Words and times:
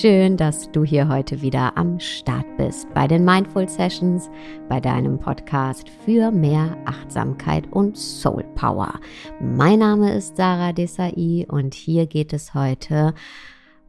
Schön, 0.00 0.38
dass 0.38 0.72
du 0.72 0.82
hier 0.82 1.08
heute 1.08 1.42
wieder 1.42 1.76
am 1.76 2.00
Start 2.00 2.46
bist 2.56 2.88
bei 2.94 3.06
den 3.06 3.22
Mindful 3.22 3.68
Sessions, 3.68 4.30
bei 4.66 4.80
deinem 4.80 5.18
Podcast 5.18 5.90
für 5.90 6.30
mehr 6.30 6.74
Achtsamkeit 6.86 7.70
und 7.70 7.98
Soul 7.98 8.44
Power. 8.54 8.98
Mein 9.42 9.80
Name 9.80 10.14
ist 10.14 10.38
Sarah 10.38 10.72
Desai 10.72 11.44
und 11.50 11.74
hier 11.74 12.06
geht 12.06 12.32
es 12.32 12.54
heute 12.54 13.12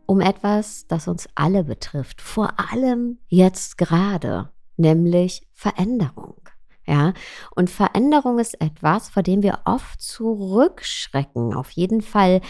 um 0.06 0.20
etwas, 0.20 0.86
das 0.86 1.08
uns 1.08 1.30
alle 1.36 1.64
betrifft, 1.64 2.20
vor 2.20 2.56
allem 2.58 3.20
jetzt 3.30 3.78
gerade, 3.78 4.50
nämlich 4.76 5.48
Veränderung. 5.54 6.42
Ja, 6.86 7.14
und 7.56 7.70
Veränderung 7.70 8.38
ist 8.38 8.60
etwas, 8.60 9.08
vor 9.08 9.24
dem 9.24 9.44
wir 9.44 9.60
oft 9.64 10.02
zurückschrecken. 10.02 11.54
Auf 11.54 11.72
jeden 11.72 12.02
Fall 12.02 12.42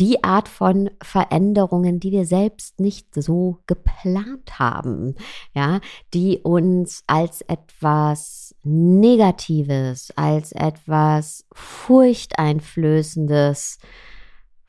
die 0.00 0.24
Art 0.24 0.48
von 0.48 0.90
Veränderungen, 1.02 2.00
die 2.00 2.10
wir 2.10 2.24
selbst 2.24 2.80
nicht 2.80 3.14
so 3.14 3.58
geplant 3.66 4.58
haben, 4.58 5.14
ja, 5.52 5.80
die 6.14 6.38
uns 6.38 7.04
als 7.06 7.42
etwas 7.42 8.54
Negatives, 8.62 10.10
als 10.16 10.52
etwas 10.52 11.44
Furchteinflößendes 11.52 13.78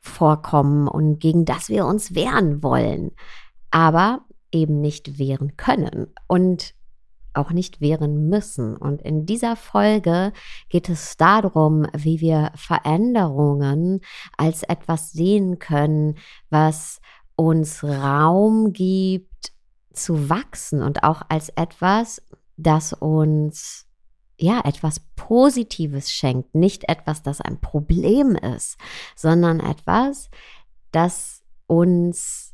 vorkommen 0.00 0.86
und 0.88 1.18
gegen 1.18 1.46
das 1.46 1.70
wir 1.70 1.86
uns 1.86 2.14
wehren 2.14 2.62
wollen, 2.62 3.12
aber 3.70 4.26
eben 4.52 4.82
nicht 4.82 5.18
wehren 5.18 5.56
können. 5.56 6.08
Und 6.26 6.74
auch 7.34 7.50
nicht 7.50 7.80
wehren 7.80 8.28
müssen. 8.28 8.76
Und 8.76 9.02
in 9.02 9.26
dieser 9.26 9.56
Folge 9.56 10.32
geht 10.68 10.88
es 10.88 11.16
darum, 11.16 11.86
wie 11.94 12.20
wir 12.20 12.52
Veränderungen 12.54 14.00
als 14.36 14.62
etwas 14.62 15.12
sehen 15.12 15.58
können, 15.58 16.16
was 16.50 17.00
uns 17.36 17.82
Raum 17.82 18.72
gibt 18.72 19.52
zu 19.92 20.28
wachsen 20.28 20.82
und 20.82 21.02
auch 21.04 21.22
als 21.28 21.48
etwas, 21.50 22.22
das 22.56 22.92
uns 22.92 23.86
ja 24.38 24.60
etwas 24.64 25.00
Positives 25.16 26.10
schenkt, 26.12 26.54
nicht 26.54 26.88
etwas, 26.88 27.22
das 27.22 27.40
ein 27.40 27.60
Problem 27.60 28.36
ist, 28.36 28.76
sondern 29.16 29.60
etwas, 29.60 30.30
das 30.90 31.42
uns 31.66 32.51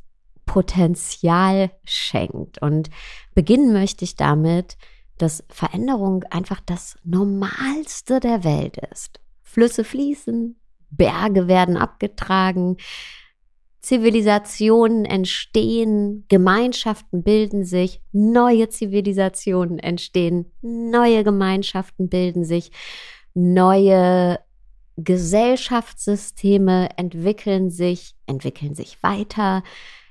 Potenzial 0.49 1.71
schenkt. 1.85 2.61
Und 2.61 2.91
beginnen 3.35 3.73
möchte 3.73 4.05
ich 4.05 4.17
damit, 4.17 4.77
dass 5.19 5.45
Veränderung 5.49 6.25
einfach 6.31 6.61
das 6.65 6.97
Normalste 7.05 8.19
der 8.19 8.43
Welt 8.43 8.79
ist. 8.93 9.21
Flüsse 9.43 9.85
fließen, 9.85 10.59
Berge 10.91 11.47
werden 11.47 11.77
abgetragen, 11.77 12.79
Zivilisationen 13.81 15.05
entstehen, 15.05 16.25
Gemeinschaften 16.29 17.23
bilden 17.23 17.65
sich, 17.65 18.01
neue 18.13 18.69
Zivilisationen 18.69 19.79
entstehen, 19.79 20.51
neue 20.63 21.25
Gemeinschaften 21.25 22.09
bilden 22.09 22.45
sich, 22.45 22.73
neue 23.35 24.39
Gesellschaftssysteme 24.97 26.89
entwickeln 26.97 27.71
sich, 27.71 28.15
entwickeln 28.27 28.75
sich 28.75 29.03
weiter, 29.03 29.63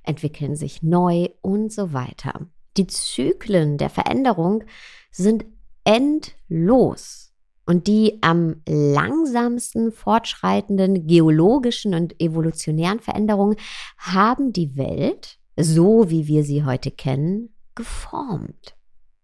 entwickeln 0.08 0.56
sich 0.56 0.84
neu 0.84 1.30
und 1.42 1.72
so 1.72 1.94
weiter. 1.94 2.48
Die 2.78 2.88
Zyklen 2.88 3.78
der 3.78 3.90
Veränderung 3.90 4.64
sind 5.12 5.46
endlos. 5.84 7.34
Und 7.66 7.88
die 7.88 8.20
am 8.22 8.62
langsamsten 8.66 9.92
fortschreitenden 9.92 11.06
geologischen 11.06 11.94
und 11.94 12.22
evolutionären 12.22 13.02
Veränderungen 13.02 13.58
haben 13.98 14.54
die 14.54 14.78
Welt, 14.78 15.38
so 15.58 16.10
wie 16.10 16.28
wir 16.28 16.46
sie 16.46 16.64
heute 16.64 16.92
kennen, 16.92 17.54
geformt. 17.76 18.78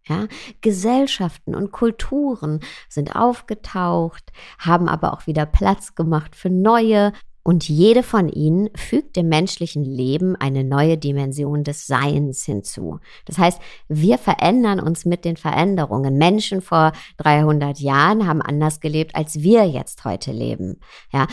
Ja, 0.06 0.28
Gesellschaften 0.60 1.56
und 1.56 1.72
Kulturen 1.72 2.60
sind 2.90 3.16
aufgetaucht, 3.16 4.34
haben 4.60 4.90
aber 4.90 5.14
auch 5.14 5.28
wieder 5.28 5.46
Platz 5.46 5.96
gemacht 5.96 6.36
für 6.36 6.50
neue 6.50 7.14
und 7.44 7.68
jede 7.68 8.04
von 8.04 8.30
ihnen 8.30 8.70
fügt 8.76 9.18
dem 9.18 9.28
menschlichen 9.28 9.84
Leben 9.84 10.36
eine 10.38 10.64
neue 10.64 10.98
Dimension 10.98 11.66
des 11.66 11.86
Seins 11.86 12.46
hinzu. 12.46 13.00
Das 13.26 13.38
heißt, 13.38 13.62
wir 13.90 14.18
verändern 14.18 14.80
uns 14.80 15.04
mit 15.04 15.26
den 15.26 15.36
Veränderungen. 15.36 16.18
Menschen 16.18 16.62
vor 16.62 16.94
300 17.18 17.80
Jahren 17.80 18.26
haben 18.26 18.42
anders 18.42 18.80
gelebt, 18.80 19.16
als 19.16 19.42
wir 19.42 19.66
jetzt 19.68 20.06
heute 20.06 20.32
leben. 20.32 20.80
Ja, 21.12 21.28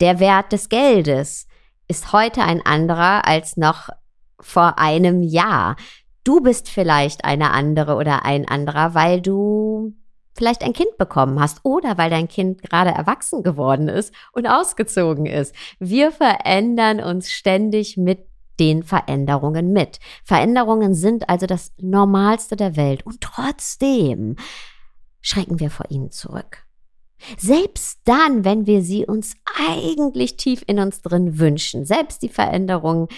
der 0.00 0.18
Wert 0.18 0.52
des 0.52 0.70
Geldes 0.70 1.46
ist 1.88 2.12
heute 2.12 2.42
ein 2.42 2.64
anderer 2.64 3.26
als 3.26 3.58
noch 3.58 3.90
vor 4.40 4.78
einem 4.78 5.22
Jahr. 5.22 5.76
Du 6.24 6.40
bist 6.40 6.70
vielleicht 6.70 7.24
eine 7.26 7.50
andere 7.50 7.96
oder 7.96 8.24
ein 8.24 8.48
anderer, 8.48 8.94
weil 8.94 9.20
du 9.20 9.94
vielleicht 10.40 10.62
ein 10.62 10.72
Kind 10.72 10.96
bekommen 10.96 11.38
hast 11.38 11.60
oder 11.64 11.98
weil 11.98 12.08
dein 12.08 12.26
Kind 12.26 12.62
gerade 12.62 12.88
erwachsen 12.88 13.42
geworden 13.42 13.88
ist 13.88 14.14
und 14.32 14.46
ausgezogen 14.46 15.26
ist. 15.26 15.54
Wir 15.78 16.12
verändern 16.12 17.00
uns 17.00 17.30
ständig 17.30 17.98
mit 17.98 18.26
den 18.58 18.82
Veränderungen 18.82 19.74
mit. 19.74 19.98
Veränderungen 20.24 20.94
sind 20.94 21.28
also 21.28 21.44
das 21.44 21.74
Normalste 21.76 22.56
der 22.56 22.74
Welt 22.76 23.04
und 23.04 23.20
trotzdem 23.20 24.36
schrecken 25.20 25.60
wir 25.60 25.70
vor 25.70 25.90
ihnen 25.90 26.10
zurück. 26.10 26.64
Selbst 27.36 28.00
dann, 28.04 28.46
wenn 28.46 28.66
wir 28.66 28.82
sie 28.82 29.04
uns 29.04 29.34
eigentlich 29.68 30.38
tief 30.38 30.64
in 30.66 30.78
uns 30.78 31.02
drin 31.02 31.38
wünschen, 31.38 31.84
selbst 31.84 32.22
die 32.22 32.30
Veränderungen, 32.30 33.08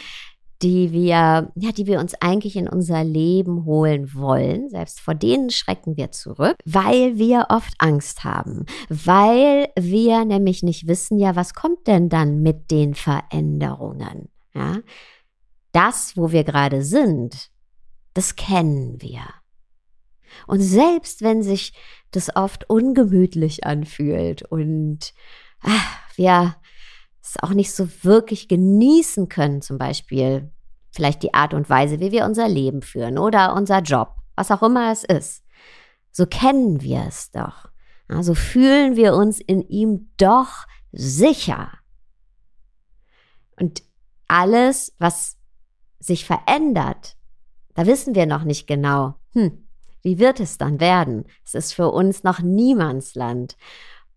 die 0.63 0.93
wir, 0.93 1.53
ja, 1.55 1.73
die 1.77 1.87
wir 1.87 1.99
uns 1.99 2.15
eigentlich 2.21 2.57
in 2.57 2.69
unser 2.69 3.03
Leben 3.03 3.65
holen 3.65 4.15
wollen. 4.15 4.69
Selbst 4.69 5.01
vor 5.01 5.15
denen 5.15 5.51
schrecken 5.51 5.97
wir 5.97 6.13
zurück, 6.13 6.57
weil 6.65 7.19
wir 7.19 7.47
oft 7.49 7.75
Angst 7.79 8.25
haben, 8.25 8.67
weil 8.89 9.69
wir 9.79 10.25
nämlich 10.25 10.63
nicht 10.63 10.87
wissen, 10.87 11.19
ja, 11.19 11.35
was 11.37 11.55
kommt 11.55 11.87
denn 11.87 12.09
dann 12.09 12.43
mit 12.43 12.71
den 12.71 12.95
Veränderungen? 12.95 14.29
Ja, 14.55 14.79
das, 15.73 16.17
wo 16.17 16.31
wir 16.31 16.45
gerade 16.45 16.83
sind, 16.83 17.51
das 18.15 18.37
kennen 18.37 19.01
wir. 19.01 19.23
Und 20.47 20.61
selbst 20.61 21.23
wenn 21.23 21.43
sich 21.43 21.73
das 22.11 22.35
oft 22.37 22.69
ungemütlich 22.69 23.65
anfühlt 23.65 24.43
und 24.43 25.15
ach, 25.61 25.99
wir 26.17 26.57
es 27.23 27.43
auch 27.43 27.51
nicht 27.51 27.73
so 27.73 27.89
wirklich 28.03 28.49
genießen 28.49 29.29
können, 29.29 29.63
zum 29.63 29.79
Beispiel 29.79 30.51
vielleicht 30.91 31.23
die 31.23 31.35
Art 31.35 31.55
und 31.55 31.71
Weise, 31.71 32.01
wie 32.01 32.13
wir 32.13 32.25
unser 32.25 32.49
Leben 32.49 32.83
führen 32.83 33.19
oder 33.19 33.55
unser 33.55 33.81
Job, 33.81 34.17
was 34.37 34.51
auch 34.51 34.63
immer 34.63 34.93
es 34.93 35.05
ist. 35.05 35.45
So 36.11 36.27
kennen 36.27 36.83
wir 36.83 37.05
es 37.09 37.31
doch. 37.31 37.69
so 38.09 38.17
also 38.17 38.35
fühlen 38.35 38.97
wir 38.97 39.15
uns 39.15 39.41
in 39.41 39.63
ihm 39.63 40.11
doch 40.19 40.67
sicher. 40.93 41.71
Und 43.59 43.83
alles, 44.29 44.95
was 44.99 45.39
sich 45.99 46.27
verändert, 46.27 47.17
da 47.75 47.87
wissen 47.87 48.15
wir 48.15 48.27
noch 48.27 48.45
nicht 48.45 48.67
genau, 48.67 49.15
hm, 49.33 49.67
wie 50.03 50.19
wird 50.19 50.41
es 50.41 50.59
dann 50.59 50.81
werden? 50.81 51.25
Es 51.45 51.55
ist 51.55 51.73
für 51.73 51.91
uns 51.91 52.25
noch 52.25 52.41
Niemandsland. 52.41 53.57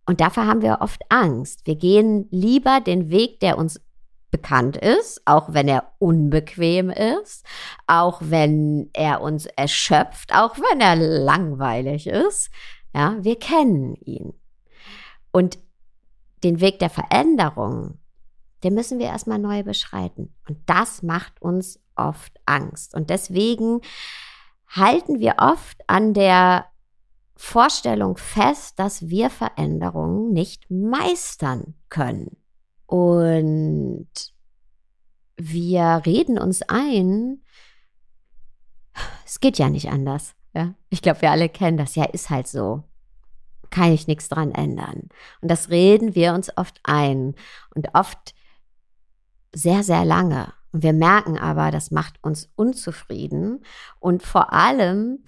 Und 0.06 0.22
dafür 0.22 0.46
haben 0.46 0.62
wir 0.62 0.78
oft 0.82 1.02
Angst. 1.10 1.66
Wir 1.66 1.76
gehen 1.76 2.28
lieber 2.30 2.80
den 2.80 3.10
Weg, 3.10 3.40
der 3.40 3.58
uns 3.58 3.82
bekannt 4.30 4.78
ist, 4.78 5.22
auch 5.26 5.54
wenn 5.54 5.68
er 5.68 5.94
unbequem 5.98 6.90
ist, 6.90 7.46
auch 7.88 8.20
wenn 8.22 8.90
er 8.94 9.22
uns 9.22 9.46
erschöpft, 9.46 10.34
auch 10.34 10.58
wenn 10.58 10.82
er 10.82 10.96
langweilig 10.96 12.08
ist. 12.08 12.50
Ja, 12.94 13.16
wir 13.20 13.40
kennen 13.40 13.96
ihn. 13.96 14.34
Und 15.32 15.58
den 16.44 16.60
Weg 16.60 16.80
der 16.80 16.90
Veränderung, 16.90 18.00
den 18.64 18.74
müssen 18.74 19.00
wir 19.00 19.08
erstmal 19.08 19.40
neu 19.40 19.64
beschreiten. 19.64 20.34
Und 20.48 20.58
das 20.66 21.02
macht 21.02 21.42
uns 21.42 21.80
oft 21.96 22.34
Angst. 22.46 22.94
Und 22.94 23.10
deswegen 23.10 23.82
halten 24.68 25.20
wir 25.20 25.36
oft 25.40 25.78
an 25.88 26.14
der 26.14 26.66
Vorstellung 27.36 28.18
fest, 28.18 28.80
dass 28.80 29.10
wir 29.10 29.30
Veränderungen 29.30 30.32
nicht 30.32 30.70
meistern 30.70 31.76
können. 31.90 32.38
Und 32.86 34.08
wir 35.38 36.02
reden 36.06 36.38
uns 36.38 36.62
ein, 36.64 37.42
es 39.26 39.40
geht 39.40 39.58
ja 39.58 39.70
nicht 39.70 39.90
anders. 39.90 40.36
Ja? 40.54 40.76
Ich 40.90 41.02
glaube, 41.02 41.22
wir 41.22 41.32
alle 41.32 41.50
kennen 41.50 41.78
das. 41.78 41.96
Ja, 41.96 42.06
ist 42.06 42.30
halt 42.30 42.48
so. 42.48 42.84
Kann 43.70 43.92
ich 43.92 44.08
nichts 44.08 44.30
dran 44.30 44.52
ändern. 44.52 45.10
Und 45.42 45.52
das 45.52 45.70
reden 45.70 46.16
wir 46.16 46.34
uns 46.34 46.56
oft 46.58 46.80
ein. 46.84 47.36
Und 47.74 47.90
oft 47.94 48.34
sehr, 49.54 49.84
sehr 49.84 50.06
lange. 50.06 50.54
Und 50.72 50.84
wir 50.84 50.94
merken 50.94 51.38
aber, 51.38 51.72
das 51.72 51.92
macht 51.92 52.24
uns 52.24 52.50
unzufrieden. 52.56 53.66
Und 54.00 54.24
vor 54.24 54.54
allem 54.54 55.26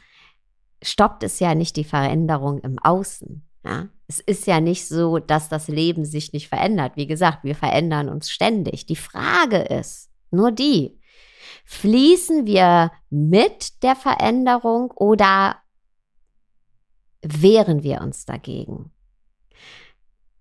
stoppt 0.82 1.24
es 1.24 1.40
ja 1.40 1.56
nicht 1.56 1.76
die 1.76 1.84
Veränderung 1.84 2.60
im 2.60 2.80
Außen. 2.80 3.44
Ja? 3.66 3.90
Es 4.08 4.20
ist 4.20 4.48
ja 4.48 4.62
nicht 4.62 4.88
so, 4.88 5.20
dass 5.20 5.50
das 5.50 5.68
Leben 5.68 6.06
sich 6.06 6.34
nicht 6.34 6.48
verändert. 6.48 6.94
Wie 6.96 7.08
gesagt, 7.08 7.44
wir 7.44 7.56
verändern 7.56 8.10
uns 8.10 8.30
ständig. 8.30 8.86
Die 8.86 8.96
Frage 8.96 9.58
ist, 9.58 10.10
Nur 10.30 10.52
die. 10.52 11.00
Fließen 11.66 12.46
wir 12.46 12.92
mit 13.10 13.84
der 13.84 13.96
Veränderung 13.96 14.92
oder 14.92 15.58
wehren 17.22 17.84
wir 17.84 18.02
uns 18.02 18.26
dagegen? 18.26 18.92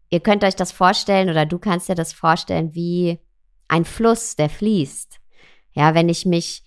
Ihr 0.09 0.21
könnt 0.21 0.45
euch 0.45 0.55
das 0.55 0.73
vorstellen 0.73 1.31
oder 1.31 1.47
du 1.47 1.59
kannst 1.59 1.89
dir 1.89 1.95
das 1.95 2.13
vorstellen 2.13 2.75
wie 2.75 3.19
ein 3.69 3.85
Fluss, 3.85 4.37
der 4.37 4.49
fließt. 4.49 5.21
Ja, 5.73 5.95
wenn 5.95 6.09
ich 6.09 6.27
mich 6.27 6.65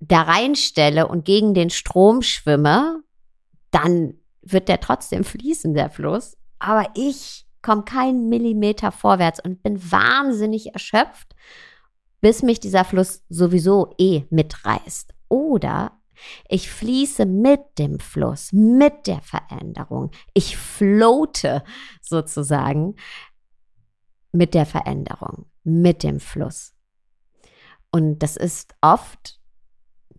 da 0.00 0.22
reinstelle 0.22 1.06
und 1.06 1.24
gegen 1.24 1.54
den 1.54 1.70
Strom 1.70 2.22
schwimme, 2.22 3.02
dann 3.70 4.14
wird 4.42 4.68
der 4.68 4.80
trotzdem 4.80 5.24
fließen, 5.24 5.74
der 5.74 5.90
Fluss. 5.90 6.36
Aber 6.58 6.90
ich 6.94 7.46
komme 7.62 7.84
keinen 7.84 8.28
Millimeter 8.28 8.90
vorwärts 8.90 9.40
und 9.40 9.62
bin 9.62 9.92
wahnsinnig 9.92 10.72
erschöpft, 10.72 11.34
bis 12.20 12.42
mich 12.42 12.60
dieser 12.60 12.84
Fluss 12.84 13.22
sowieso 13.28 13.94
eh 13.98 14.24
mitreißt. 14.30 15.14
Oder 15.28 16.00
ich 16.48 16.70
fließe 16.70 17.24
mit 17.24 17.60
dem 17.78 17.98
Fluss, 17.98 18.52
mit 18.52 19.06
der 19.06 19.22
Veränderung. 19.22 20.10
Ich 20.34 20.56
floate 20.56 21.62
sozusagen 22.02 22.96
mit 24.32 24.54
der 24.54 24.66
Veränderung, 24.66 25.46
mit 25.64 26.02
dem 26.02 26.20
Fluss. 26.20 26.74
Und 27.90 28.20
das 28.20 28.36
ist 28.36 28.74
oft 28.80 29.39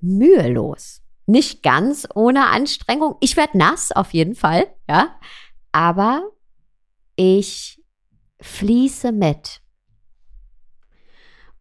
mühelos. 0.01 1.01
Nicht 1.25 1.63
ganz 1.63 2.07
ohne 2.13 2.47
Anstrengung. 2.47 3.15
Ich 3.19 3.37
werde 3.37 3.57
nass 3.57 3.91
auf 3.91 4.13
jeden 4.13 4.35
Fall, 4.35 4.67
ja. 4.89 5.15
Aber 5.71 6.23
ich 7.15 7.81
fließe 8.41 9.11
mit. 9.11 9.61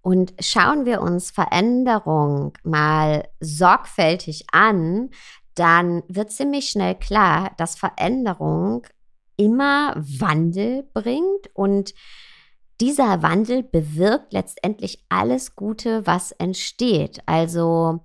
Und 0.02 0.32
schauen 0.40 0.86
wir 0.86 1.02
uns 1.02 1.30
Veränderung 1.30 2.54
mal 2.64 3.28
sorgfältig 3.38 4.46
an, 4.50 5.10
dann 5.54 6.02
wird 6.08 6.32
ziemlich 6.32 6.70
schnell 6.70 6.94
klar, 6.94 7.52
dass 7.58 7.76
Veränderung 7.76 8.86
immer 9.36 9.94
Wandel 9.96 10.88
bringt 10.94 11.54
und 11.54 11.92
dieser 12.80 13.22
Wandel 13.22 13.62
bewirkt 13.62 14.32
letztendlich 14.32 15.04
alles 15.10 15.54
Gute, 15.54 16.06
was 16.06 16.32
entsteht. 16.32 17.20
Also 17.26 18.00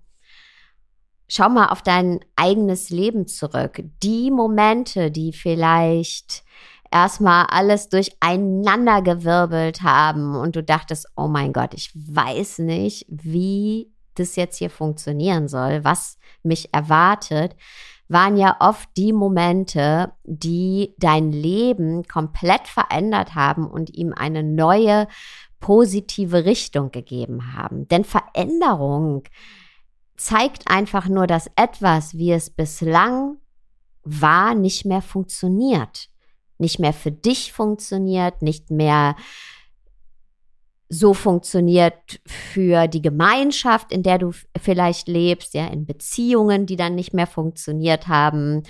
schau 1.27 1.49
mal 1.49 1.67
auf 1.67 1.81
dein 1.81 2.19
eigenes 2.35 2.89
Leben 2.89 3.27
zurück. 3.27 3.83
Die 4.03 4.31
Momente, 4.31 5.11
die 5.11 5.33
vielleicht 5.33 6.43
erstmal 6.91 7.45
alles 7.47 7.89
durcheinandergewirbelt 7.89 9.81
haben 9.81 10.35
und 10.35 10.55
du 10.55 10.63
dachtest, 10.63 11.07
oh 11.15 11.27
mein 11.27 11.51
Gott, 11.53 11.73
ich 11.73 11.91
weiß 11.93 12.59
nicht, 12.59 13.05
wie 13.09 13.91
das 14.15 14.35
jetzt 14.35 14.57
hier 14.57 14.69
funktionieren 14.69 15.47
soll, 15.47 15.83
was 15.83 16.17
mich 16.41 16.73
erwartet, 16.73 17.55
waren 18.07 18.37
ja 18.37 18.55
oft 18.59 18.87
die 18.97 19.13
Momente, 19.13 20.13
die 20.23 20.93
dein 20.97 21.31
Leben 21.31 22.03
komplett 22.03 22.67
verändert 22.67 23.35
haben 23.35 23.67
und 23.67 23.95
ihm 23.95 24.13
eine 24.13 24.43
neue 24.43 25.07
positive 25.59 26.45
Richtung 26.45 26.91
gegeben 26.91 27.55
haben. 27.55 27.87
Denn 27.87 28.03
Veränderung 28.03 29.23
zeigt 30.17 30.67
einfach 30.67 31.07
nur, 31.07 31.27
dass 31.27 31.49
etwas, 31.55 32.17
wie 32.17 32.31
es 32.31 32.49
bislang 32.49 33.37
war, 34.03 34.55
nicht 34.55 34.85
mehr 34.85 35.01
funktioniert. 35.01 36.09
Nicht 36.57 36.79
mehr 36.79 36.93
für 36.93 37.11
dich 37.11 37.51
funktioniert, 37.51 38.41
nicht 38.41 38.71
mehr 38.71 39.15
so 40.87 41.13
funktioniert 41.13 42.21
für 42.25 42.87
die 42.87 43.01
Gemeinschaft, 43.01 43.91
in 43.91 44.03
der 44.03 44.19
du 44.19 44.31
vielleicht 44.61 45.07
lebst, 45.07 45.53
ja, 45.53 45.67
in 45.67 45.85
Beziehungen, 45.85 46.65
die 46.65 46.75
dann 46.75 46.95
nicht 46.95 47.13
mehr 47.13 47.27
funktioniert 47.27 48.07
haben 48.07 48.63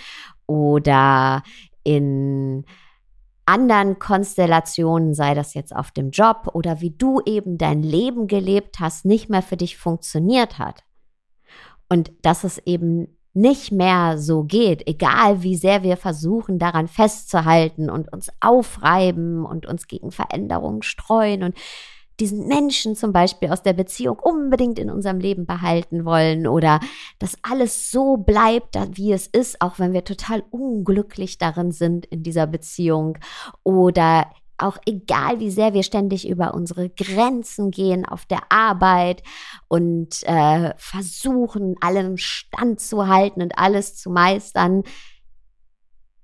oder 0.48 1.44
in 1.84 2.66
anderen 3.46 4.00
Konstellationen, 4.00 5.14
sei 5.14 5.36
das 5.36 5.54
jetzt 5.54 5.76
auf 5.76 5.92
dem 5.92 6.10
Job 6.10 6.50
oder 6.54 6.82
wie 6.82 6.92
du 6.92 7.22
eben 7.26 7.58
dein 7.58 7.84
Leben 7.84 8.28
gelebt 8.28 8.80
hast, 8.80 9.06
nicht 9.06 9.30
mehr 9.30 9.44
für 9.44 9.58
dich 9.58 9.78
funktioniert 9.78 10.58
hat. 10.58 10.84
Und 11.90 12.12
dass 12.22 12.44
es 12.44 12.58
eben 12.60 13.08
nicht 13.34 13.72
mehr 13.72 14.18
so 14.18 14.44
geht, 14.44 14.88
egal 14.88 15.44
wie 15.44 15.56
sehr 15.56 15.84
wir 15.84 15.98
versuchen, 15.98 16.58
daran 16.58 16.88
festzuhalten 16.88 17.90
und 17.90 18.12
uns 18.12 18.30
aufreiben 18.40 19.46
und 19.46 19.66
uns 19.66 19.88
gegen 19.88 20.12
Veränderungen 20.12 20.84
streuen 20.84 21.44
und 21.44 21.56
diesen 22.22 22.48
Menschen 22.48 22.96
zum 22.96 23.12
Beispiel 23.12 23.52
aus 23.52 23.62
der 23.62 23.74
Beziehung 23.74 24.18
unbedingt 24.20 24.80
in 24.80 24.90
unserem 24.90 25.20
Leben 25.20 25.46
behalten 25.46 26.06
wollen 26.06 26.48
oder 26.48 26.80
dass 27.20 27.38
alles 27.42 27.92
so 27.92 28.16
bleibt, 28.16 28.78
wie 28.96 29.12
es 29.12 29.28
ist, 29.28 29.62
auch 29.62 29.80
wenn 29.80 29.92
wir 29.92 30.06
total 30.06 30.44
unglücklich 30.50 31.38
darin 31.38 31.72
sind 31.72 32.06
in 32.06 32.24
dieser 32.24 32.48
Beziehung 32.48 33.18
oder 33.64 34.28
auch 34.58 34.78
egal, 34.86 35.40
wie 35.40 35.52
sehr 35.52 35.74
wir 35.74 35.84
ständig 35.84 36.28
über 36.28 36.54
unsere 36.54 36.90
Grenzen 36.90 37.72
gehen 37.72 38.06
auf 38.06 38.26
der 38.26 38.52
Arbeit 38.52 39.24
und 39.68 40.24
äh, 40.24 40.74
versuchen, 40.78 41.76
allem 41.82 42.18
Stand 42.18 42.80
zu 42.80 43.08
halten 43.08 43.42
und 43.42 43.58
alles 43.58 43.96
zu 43.96 44.10
meistern, 44.10 44.84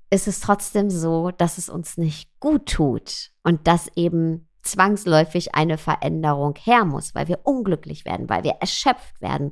ist 0.09 0.27
es 0.27 0.41
trotzdem 0.41 0.89
so, 0.89 1.31
dass 1.31 1.57
es 1.57 1.69
uns 1.69 1.97
nicht 1.97 2.29
gut 2.39 2.67
tut 2.67 3.31
und 3.43 3.67
dass 3.67 3.89
eben 3.95 4.47
zwangsläufig 4.61 5.55
eine 5.55 5.77
Veränderung 5.77 6.55
her 6.61 6.85
muss, 6.85 7.15
weil 7.15 7.27
wir 7.27 7.39
unglücklich 7.43 8.05
werden, 8.05 8.29
weil 8.29 8.43
wir 8.43 8.57
erschöpft 8.59 9.19
werden, 9.21 9.51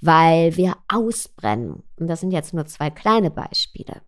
weil 0.00 0.56
wir 0.56 0.76
ausbrennen. 0.88 1.82
Und 1.96 2.08
das 2.08 2.20
sind 2.20 2.32
jetzt 2.32 2.54
nur 2.54 2.66
zwei 2.66 2.90
kleine 2.90 3.30
Beispiele. 3.30 4.02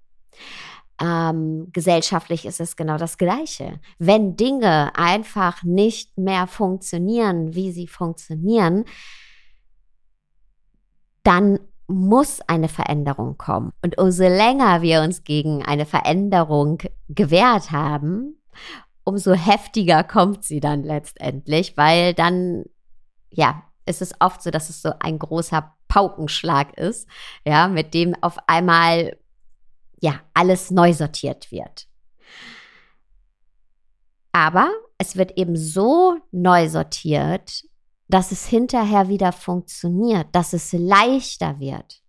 Ähm, 1.00 1.69
gesellschaftlich 1.73 2.45
ist 2.45 2.61
es 2.61 2.76
genau 2.76 2.99
das 2.99 3.16
Gleiche. 3.16 3.80
Wenn 3.99 4.37
Dinge 4.37 4.95
einfach 4.97 5.62
nicht 5.62 6.19
mehr 6.19 6.47
funktionieren, 6.47 7.54
wie 7.54 7.73
sie 7.73 7.87
funktionieren, 7.87 8.85
dann 11.23 11.59
muss 11.87 12.40
eine 12.42 12.69
Veränderung 12.69 13.37
kommen. 13.37 13.73
Und 13.83 13.99
umso 13.99 14.25
länger 14.25 14.83
wir 14.83 15.02
uns 15.02 15.25
gegen 15.25 15.64
eine 15.64 15.87
Veränderung 15.87 16.78
gewehrt 17.09 17.73
haben, 17.73 18.40
umso 19.04 19.33
heftiger 19.33 20.04
kommt 20.04 20.45
sie 20.45 20.61
dann 20.61 20.83
letztendlich, 20.83 21.76
weil 21.76 22.14
dann, 22.14 22.64
ja, 23.30 23.62
ist 23.87 24.02
es 24.02 24.12
oft 24.21 24.42
so, 24.42 24.50
dass 24.50 24.71
es 24.71 24.83
so 24.83 24.92
ein 25.00 25.19
großer 25.19 25.75
Paukenschlag 25.88 26.78
ist, 26.78 27.09
ja, 27.45 27.66
mit 27.69 27.95
dem 27.95 28.14
auf 28.23 28.37
einmal, 28.47 29.16
ja, 30.00 30.21
alles 30.35 30.71
neu 30.71 30.92
sortiert 30.92 31.52
wird. 31.52 31.87
Aber 34.33 34.71
es 34.99 35.16
wird 35.16 35.37
eben 35.38 35.57
so 35.57 36.19
neu 36.30 36.69
sortiert, 36.69 37.64
dass 38.09 38.33
es 38.33 38.47
hinterher 38.47 39.09
wieder 39.09 39.33
funktioniert, 39.33 40.28
dass 40.33 40.52
es 40.52 40.73
leichter 40.73 41.61
wird. 41.61 42.02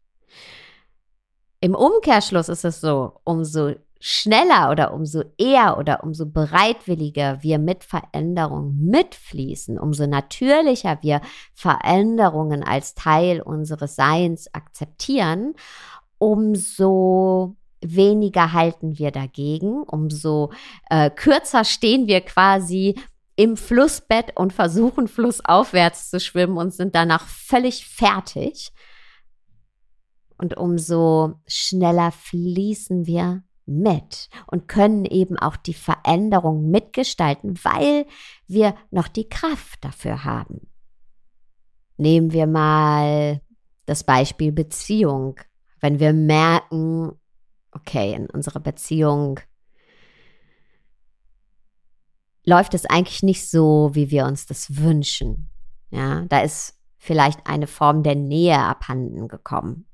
Im 1.60 1.75
Umkehrschluss 1.75 2.50
ist 2.50 2.65
es 2.65 2.81
so, 2.81 3.19
umso 3.24 3.74
schneller 4.00 4.71
oder 4.71 4.93
umso 4.95 5.21
eher 5.38 5.77
oder 5.77 6.03
umso 6.03 6.25
bereitwilliger 6.25 7.43
wir 7.43 7.60
mit 7.60 7.83
Veränderung 7.83 8.75
mitfließen, 8.77 9.77
umso 9.77 10.07
natürlicher 10.07 10.98
wir 11.01 11.21
Veränderungen 11.53 12.63
als 12.63 12.95
Teil 12.95 13.41
unseres 13.41 13.95
Seins 13.95 14.51
akzeptieren, 14.55 15.53
umso 16.17 17.57
weniger 17.82 18.54
halten 18.54 18.98
wir 18.98 19.12
dagegen, 19.12 19.84
umso 19.84 20.52
äh, 20.90 21.10
kürzer 21.10 21.64
stehen 21.64 22.08
wir 22.08 22.22
quasi 22.22 22.96
im 23.36 23.58
Flussbett 23.58 24.38
und 24.38 24.54
versuchen 24.54 25.08
flussaufwärts 25.10 26.10
zu 26.10 26.20
schwimmen 26.20 26.58
und 26.58 26.74
sind 26.74 26.96
danach 26.96 27.28
völlig 27.28 27.86
fertig. 27.86 28.72
Und 30.38 30.58
umso 30.58 31.36
schneller 31.48 32.12
fließen 32.12 33.06
wir 33.06 33.44
mit 33.66 34.30
und 34.48 34.68
können 34.68 35.06
eben 35.06 35.38
auch 35.38 35.56
die 35.56 35.74
Veränderung 35.74 36.70
mitgestalten, 36.70 37.60
weil 37.64 38.06
wir 38.48 38.76
noch 38.90 39.08
die 39.08 39.30
Kraft 39.30 39.84
dafür 39.86 40.24
haben. 40.24 40.68
Nehmen 41.98 42.34
wir 42.34 42.48
mal 42.48 43.42
das 43.86 44.04
Beispiel 44.04 44.52
Beziehung. 44.52 45.40
Wenn 45.80 46.00
wir 46.00 46.14
merken, 46.14 47.12
okay, 47.72 48.13
in 48.13 48.30
unserer 48.30 48.60
Beziehung 48.60 49.40
läuft 52.46 52.74
es 52.74 52.86
eigentlich 52.86 53.24
nicht 53.24 53.50
so, 53.50 53.92
wie 53.94 54.12
wir 54.12 54.25
uns 54.25 54.46
das 54.46 54.78
wünschen. 54.78 55.50
Ja, 55.92 56.25
da 56.28 56.42
ist 56.42 56.78
vielleicht 56.98 57.46
eine 57.48 57.68
Form 57.68 58.04
der 58.04 58.16
Nähe 58.16 58.60
abhanden 58.60 59.28
gekommen. 59.28 59.86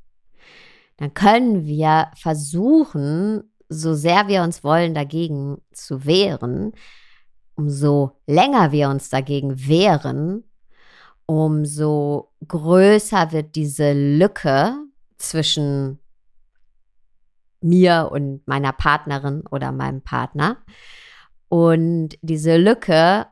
Dann 0.97 1.13
können 1.13 1.65
wir 1.65 2.11
versuchen, 2.15 3.43
so 3.69 3.93
sehr 3.93 4.27
wir 4.27 4.43
uns 4.43 4.63
wollen, 4.63 4.93
dagegen 4.93 5.61
zu 5.71 6.05
wehren, 6.05 6.73
umso 7.55 8.11
länger 8.25 8.71
wir 8.71 8.89
uns 8.89 9.09
dagegen 9.09 9.67
wehren, 9.67 10.43
umso 11.25 12.31
größer 12.47 13.31
wird 13.31 13.55
diese 13.55 13.93
Lücke 13.93 14.75
zwischen 15.17 15.99
mir 17.61 18.09
und 18.11 18.47
meiner 18.47 18.73
Partnerin 18.73 19.43
oder 19.49 19.71
meinem 19.71 20.01
Partner. 20.01 20.57
Und 21.49 22.17
diese 22.21 22.57
Lücke 22.57 23.27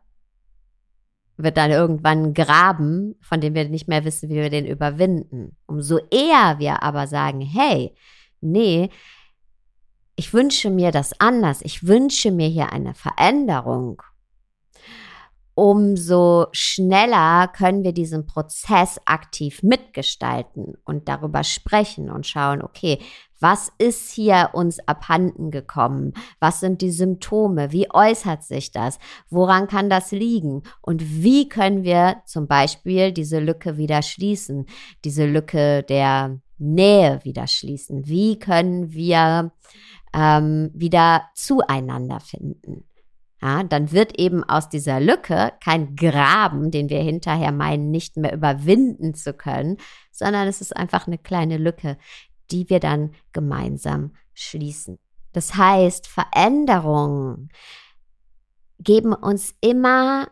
wird 1.38 1.58
dann 1.58 1.72
irgendwann 1.72 2.34
graben, 2.34 3.16
von 3.22 3.42
dem 3.42 3.56
wir 3.56 3.68
nicht 3.68 3.88
mehr 3.88 4.06
wissen, 4.06 4.30
wie 4.30 4.36
wir 4.36 4.50
den 4.50 4.66
überwinden. 4.66 5.58
Umso 5.66 6.00
eher 6.10 6.60
wir 6.60 6.82
aber 6.82 7.08
sagen, 7.08 7.42
hey, 7.42 7.94
nee, 8.40 8.90
ich 10.16 10.34
wünsche 10.34 10.70
mir 10.70 10.92
das 10.92 11.20
anders, 11.20 11.62
ich 11.62 11.86
wünsche 11.86 12.32
mir 12.32 12.48
hier 12.48 12.72
eine 12.72 12.94
Veränderung, 12.94 14.02
umso 15.56 16.48
schneller 16.52 17.48
können 17.48 17.84
wir 17.84 17.94
diesen 17.94 18.26
Prozess 18.26 19.00
aktiv 19.06 19.64
mitgestalten 19.64 20.76
und 20.84 21.08
darüber 21.08 21.44
sprechen 21.44 22.12
und 22.12 22.28
schauen, 22.28 22.62
okay, 22.62 23.00
was 23.40 23.72
ist 23.78 24.12
hier 24.12 24.52
uns 24.54 24.80
abhanden 24.88 25.52
gekommen? 25.52 26.14
Was 26.40 26.60
sind 26.60 26.82
die 26.82 26.92
Symptome? 26.92 27.72
Wie 27.72 27.92
äußert 27.92 28.44
sich 28.44 28.72
das? 28.72 28.98
Woran 29.30 29.68
kann 29.68 29.90
das 29.90 30.12
liegen? 30.12 30.64
Und 30.82 31.24
wie 31.24 31.50
können 31.50 31.84
wir 31.84 32.22
zum 32.26 32.48
Beispiel 32.48 33.12
diese 33.12 33.40
Lücke 33.40 33.78
wieder 33.78 34.02
schließen? 34.02 34.66
Diese 35.04 35.26
Lücke 35.26 35.84
der 35.84 36.40
Nähe 36.58 37.20
wieder 37.24 37.48
schließen? 37.48 38.08
Wie 38.08 38.40
können 38.40 38.94
wir 38.94 39.52
ähm, 40.14 40.72
wieder 40.74 41.24
zueinander 41.36 42.22
finden? 42.22 42.86
Ja, 43.42 43.64
dann 43.64 43.92
wird 43.92 44.18
eben 44.18 44.44
aus 44.44 44.70
dieser 44.70 45.00
Lücke 45.00 45.52
kein 45.64 45.96
Graben, 45.96 46.72
den 46.72 46.90
wir 46.90 47.02
hinterher 47.02 47.52
meinen, 47.52 47.92
nicht 47.92 48.18
mehr 48.18 48.34
überwinden 48.34 49.14
zu 49.14 49.34
können, 49.34 49.78
sondern 50.12 50.48
es 50.48 50.62
ist 50.62 50.76
einfach 50.76 51.06
eine 51.06 51.18
kleine 51.18 51.58
Lücke, 51.58 51.98
die 52.52 52.70
wir 52.70 52.80
dann 52.80 53.12
gemeinsam 53.34 54.12
schließen. 54.34 55.00
Das 55.34 55.56
heißt, 55.56 56.08
Veränderungen 56.08 57.50
geben 58.80 59.14
uns 59.14 59.54
immer 59.62 60.28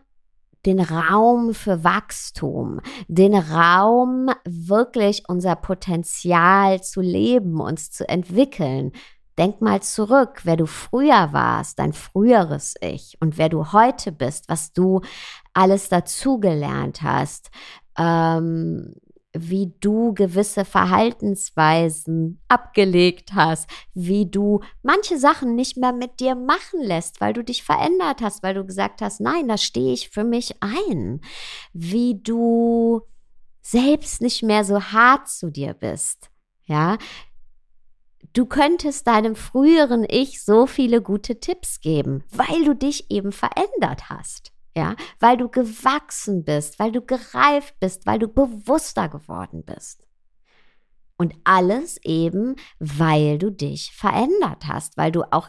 den 0.64 0.80
Raum 0.80 1.52
für 1.52 1.84
Wachstum, 1.84 2.80
den 3.06 3.34
Raum, 3.34 4.30
wirklich 4.46 5.24
unser 5.28 5.56
Potenzial 5.56 6.82
zu 6.82 7.00
leben, 7.00 7.60
uns 7.60 7.90
zu 7.90 8.08
entwickeln. 8.08 8.92
Denk 9.36 9.60
mal 9.60 9.82
zurück, 9.82 10.40
wer 10.44 10.56
du 10.56 10.66
früher 10.66 11.32
warst, 11.32 11.80
dein 11.80 11.92
früheres 11.92 12.76
Ich 12.80 13.18
und 13.20 13.36
wer 13.36 13.48
du 13.48 13.72
heute 13.72 14.12
bist, 14.12 14.48
was 14.48 14.72
du 14.72 15.00
alles 15.52 15.88
dazugelernt 15.88 17.02
hast, 17.02 17.50
ähm, 17.98 18.94
wie 19.36 19.72
du 19.80 20.14
gewisse 20.14 20.64
Verhaltensweisen 20.64 22.40
abgelegt 22.48 23.34
hast, 23.34 23.68
wie 23.92 24.30
du 24.30 24.60
manche 24.82 25.18
Sachen 25.18 25.54
nicht 25.56 25.76
mehr 25.76 25.92
mit 25.92 26.20
dir 26.20 26.34
machen 26.34 26.80
lässt, 26.80 27.20
weil 27.20 27.32
du 27.32 27.42
dich 27.42 27.64
verändert 27.64 28.22
hast, 28.22 28.42
weil 28.42 28.54
du 28.54 28.64
gesagt 28.64 29.02
hast, 29.02 29.20
nein, 29.20 29.48
da 29.48 29.58
stehe 29.58 29.92
ich 29.92 30.10
für 30.10 30.24
mich 30.24 30.62
ein, 30.62 31.20
wie 31.72 32.20
du 32.22 33.02
selbst 33.60 34.20
nicht 34.20 34.42
mehr 34.42 34.64
so 34.64 34.80
hart 34.80 35.28
zu 35.28 35.50
dir 35.50 35.74
bist, 35.74 36.30
ja, 36.66 36.96
Du 38.32 38.46
könntest 38.46 39.06
deinem 39.06 39.36
früheren 39.36 40.04
Ich 40.08 40.42
so 40.42 40.66
viele 40.66 41.00
gute 41.00 41.38
Tipps 41.38 41.80
geben, 41.80 42.24
weil 42.32 42.64
du 42.64 42.74
dich 42.74 43.08
eben 43.08 43.30
verändert 43.30 44.10
hast. 44.10 44.53
Ja, 44.76 44.96
weil 45.20 45.36
du 45.36 45.48
gewachsen 45.48 46.44
bist, 46.44 46.78
weil 46.80 46.90
du 46.90 47.00
gereift 47.00 47.78
bist, 47.78 48.06
weil 48.06 48.18
du 48.18 48.26
bewusster 48.26 49.08
geworden 49.08 49.64
bist. 49.64 50.04
Und 51.16 51.34
alles 51.44 51.98
eben, 52.02 52.56
weil 52.80 53.38
du 53.38 53.50
dich 53.50 53.92
verändert 53.94 54.66
hast, 54.66 54.96
weil 54.96 55.12
du 55.12 55.22
auch 55.32 55.48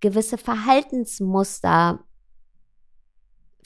gewisse 0.00 0.36
Verhaltensmuster 0.36 2.04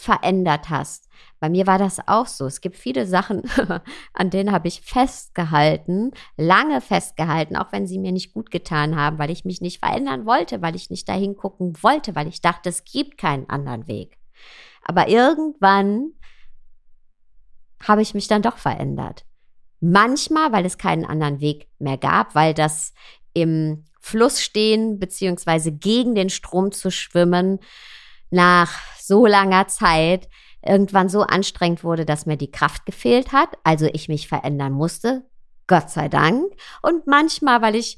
verändert 0.00 0.70
hast. 0.70 1.08
Bei 1.40 1.48
mir 1.48 1.66
war 1.66 1.78
das 1.78 1.98
auch 2.06 2.26
so. 2.26 2.46
Es 2.46 2.60
gibt 2.60 2.76
viele 2.76 3.06
Sachen, 3.06 3.42
an 4.12 4.30
denen 4.30 4.52
habe 4.52 4.68
ich 4.68 4.80
festgehalten, 4.80 6.12
lange 6.36 6.80
festgehalten, 6.80 7.56
auch 7.56 7.72
wenn 7.72 7.86
sie 7.86 7.98
mir 7.98 8.12
nicht 8.12 8.32
gut 8.32 8.50
getan 8.50 8.96
haben, 8.96 9.18
weil 9.18 9.30
ich 9.30 9.44
mich 9.44 9.60
nicht 9.60 9.78
verändern 9.78 10.26
wollte, 10.26 10.62
weil 10.62 10.74
ich 10.74 10.90
nicht 10.90 11.08
dahin 11.08 11.36
gucken 11.36 11.74
wollte, 11.82 12.14
weil 12.14 12.28
ich 12.28 12.40
dachte, 12.40 12.68
es 12.68 12.84
gibt 12.84 13.18
keinen 13.18 13.48
anderen 13.48 13.86
Weg. 13.86 14.18
Aber 14.90 15.06
irgendwann 15.06 16.14
habe 17.80 18.02
ich 18.02 18.12
mich 18.12 18.26
dann 18.26 18.42
doch 18.42 18.56
verändert. 18.56 19.24
Manchmal, 19.78 20.50
weil 20.50 20.66
es 20.66 20.78
keinen 20.78 21.04
anderen 21.04 21.40
Weg 21.40 21.68
mehr 21.78 21.96
gab, 21.96 22.34
weil 22.34 22.54
das 22.54 22.92
im 23.32 23.84
Fluss 24.00 24.42
stehen 24.42 24.98
beziehungsweise 24.98 25.70
gegen 25.70 26.16
den 26.16 26.28
Strom 26.28 26.72
zu 26.72 26.90
schwimmen 26.90 27.60
nach 28.30 28.80
so 28.98 29.26
langer 29.26 29.68
Zeit 29.68 30.28
irgendwann 30.60 31.08
so 31.08 31.22
anstrengend 31.22 31.84
wurde, 31.84 32.04
dass 32.04 32.26
mir 32.26 32.36
die 32.36 32.50
Kraft 32.50 32.84
gefehlt 32.84 33.30
hat, 33.30 33.50
also 33.62 33.86
ich 33.92 34.08
mich 34.08 34.26
verändern 34.26 34.72
musste, 34.72 35.24
Gott 35.68 35.88
sei 35.88 36.08
Dank. 36.08 36.52
Und 36.82 37.06
manchmal, 37.06 37.62
weil 37.62 37.76
ich 37.76 37.96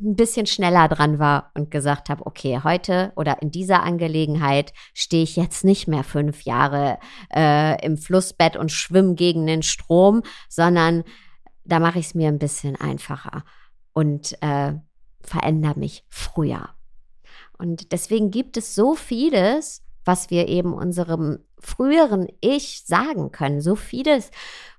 ein 0.00 0.16
bisschen 0.16 0.46
schneller 0.46 0.88
dran 0.88 1.18
war 1.18 1.50
und 1.54 1.70
gesagt 1.70 2.08
habe, 2.08 2.24
okay, 2.26 2.60
heute 2.64 3.12
oder 3.14 3.42
in 3.42 3.50
dieser 3.50 3.82
Angelegenheit 3.82 4.72
stehe 4.94 5.22
ich 5.22 5.36
jetzt 5.36 5.64
nicht 5.64 5.86
mehr 5.86 6.02
fünf 6.02 6.42
Jahre 6.42 6.98
äh, 7.34 7.84
im 7.84 7.98
Flussbett 7.98 8.56
und 8.56 8.72
schwimme 8.72 9.14
gegen 9.14 9.46
den 9.46 9.62
Strom, 9.62 10.22
sondern 10.48 11.04
da 11.64 11.78
mache 11.78 11.98
ich 11.98 12.06
es 12.06 12.14
mir 12.14 12.28
ein 12.28 12.38
bisschen 12.38 12.76
einfacher 12.76 13.44
und 13.92 14.40
äh, 14.42 14.72
verändere 15.20 15.78
mich 15.78 16.04
früher. 16.08 16.70
Und 17.58 17.92
deswegen 17.92 18.30
gibt 18.30 18.56
es 18.56 18.74
so 18.74 18.94
vieles, 18.94 19.82
was 20.04 20.30
wir 20.30 20.48
eben 20.48 20.72
unserem 20.72 21.38
früheren 21.60 22.26
Ich 22.40 22.82
sagen 22.86 23.30
können. 23.30 23.60
So 23.60 23.76
vieles, 23.76 24.30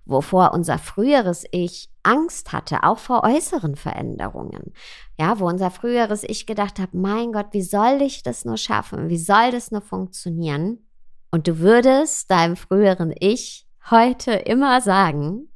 wovor 0.06 0.54
unser 0.54 0.80
früheres 0.80 1.46
Ich 1.52 1.90
Angst 2.04 2.52
hatte, 2.52 2.84
auch 2.84 3.00
vor 3.00 3.24
äußeren 3.24 3.76
Veränderungen. 3.76 4.74
Ja, 5.18 5.40
wo 5.40 5.48
unser 5.48 5.72
früheres 5.72 6.24
Ich 6.24 6.46
gedacht 6.46 6.80
hat, 6.80 6.94
mein 6.94 7.32
Gott, 7.32 7.48
wie 7.52 7.62
soll 7.62 8.02
ich 8.02 8.24
das 8.24 8.46
nur 8.46 8.58
schaffen? 8.58 9.10
Wie 9.10 9.18
soll 9.18 9.52
das 9.52 9.72
nur 9.72 9.82
funktionieren? 9.82 10.86
Und 11.32 11.48
du 11.48 11.60
würdest 11.60 12.30
deinem 12.30 12.56
früheren 12.56 13.14
Ich 13.20 13.68
heute 13.90 14.34
immer 14.34 14.82
sagen, 14.82 15.50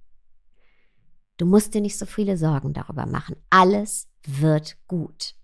du 1.37 1.45
musst 1.45 1.73
dir 1.73 1.81
nicht 1.81 1.97
so 1.97 2.05
viele 2.05 2.37
Sorgen 2.37 2.73
darüber 2.73 3.05
machen. 3.05 3.35
Alles 3.49 4.09
wird 4.25 4.77
gut. 4.87 5.35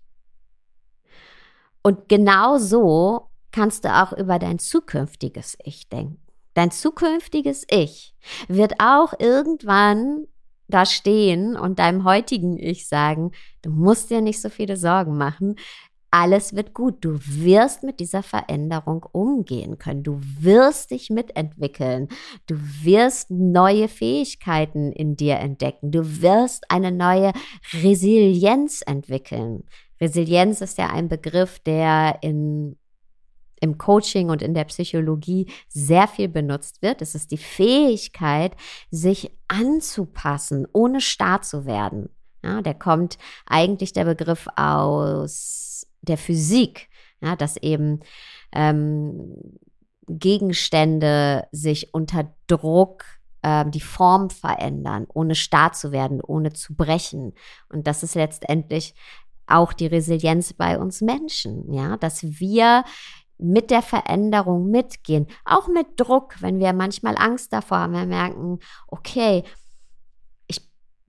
Und 1.82 2.08
genau 2.08 2.58
so 2.58 3.30
kannst 3.52 3.84
du 3.84 3.94
auch 3.94 4.12
über 4.12 4.38
dein 4.38 4.58
zukünftiges 4.58 5.56
Ich 5.62 5.88
denken. 5.88 6.20
Dein 6.54 6.70
zukünftiges 6.70 7.66
Ich 7.68 8.14
wird 8.48 8.74
auch 8.78 9.12
irgendwann 9.18 10.26
da 10.68 10.86
stehen 10.86 11.56
und 11.56 11.78
deinem 11.78 12.04
heutigen 12.04 12.58
Ich 12.58 12.88
sagen, 12.88 13.32
du 13.62 13.70
musst 13.70 14.10
dir 14.10 14.20
nicht 14.20 14.40
so 14.40 14.48
viele 14.48 14.76
Sorgen 14.76 15.16
machen. 15.16 15.56
Alles 16.10 16.54
wird 16.54 16.74
gut. 16.74 17.04
Du 17.04 17.18
wirst 17.20 17.82
mit 17.82 17.98
dieser 17.98 18.22
Veränderung 18.22 19.04
umgehen 19.10 19.78
können. 19.78 20.04
Du 20.04 20.20
wirst 20.20 20.92
dich 20.92 21.10
mitentwickeln. 21.10 22.08
Du 22.46 22.54
wirst 22.82 23.32
neue 23.32 23.88
Fähigkeiten 23.88 24.92
in 24.92 25.16
dir 25.16 25.38
entdecken. 25.38 25.90
Du 25.90 26.22
wirst 26.22 26.70
eine 26.70 26.92
neue 26.92 27.32
Resilienz 27.82 28.82
entwickeln. 28.86 29.64
Resilienz 30.00 30.60
ist 30.60 30.78
ja 30.78 30.88
ein 30.90 31.08
Begriff, 31.08 31.58
der 31.58 32.18
in 32.22 32.76
im 33.64 33.78
Coaching 33.78 34.30
und 34.30 34.42
in 34.42 34.54
der 34.54 34.64
Psychologie 34.64 35.50
sehr 35.68 36.06
viel 36.06 36.28
benutzt 36.28 36.82
wird. 36.82 37.02
Es 37.02 37.14
ist 37.14 37.30
die 37.30 37.38
Fähigkeit, 37.38 38.54
sich 38.90 39.30
anzupassen, 39.48 40.66
ohne 40.72 41.00
starr 41.00 41.42
zu 41.42 41.66
werden. 41.66 42.10
Ja, 42.44 42.60
der 42.60 42.74
kommt 42.74 43.16
eigentlich 43.46 43.92
der 43.94 44.04
Begriff 44.04 44.46
aus 44.54 45.86
der 46.02 46.18
Physik, 46.18 46.88
ja, 47.22 47.36
dass 47.36 47.56
eben 47.56 48.00
ähm, 48.52 49.34
Gegenstände 50.06 51.46
sich 51.50 51.94
unter 51.94 52.34
Druck 52.46 53.04
ähm, 53.42 53.70
die 53.70 53.80
Form 53.80 54.28
verändern, 54.28 55.06
ohne 55.14 55.34
starr 55.34 55.72
zu 55.72 55.90
werden, 55.90 56.20
ohne 56.20 56.52
zu 56.52 56.74
brechen. 56.74 57.32
Und 57.70 57.86
das 57.86 58.02
ist 58.02 58.14
letztendlich 58.14 58.94
auch 59.46 59.72
die 59.72 59.86
Resilienz 59.86 60.52
bei 60.52 60.78
uns 60.78 61.00
Menschen, 61.00 61.72
ja, 61.72 61.96
dass 61.96 62.22
wir 62.40 62.84
mit 63.38 63.70
der 63.70 63.82
Veränderung 63.82 64.70
mitgehen, 64.70 65.26
auch 65.44 65.68
mit 65.68 65.86
Druck, 65.96 66.40
wenn 66.40 66.58
wir 66.58 66.72
manchmal 66.72 67.16
Angst 67.16 67.52
davor 67.52 67.78
haben, 67.78 67.92
wir 67.92 68.06
merken, 68.06 68.58
okay, 68.86 69.42
ich 70.46 70.60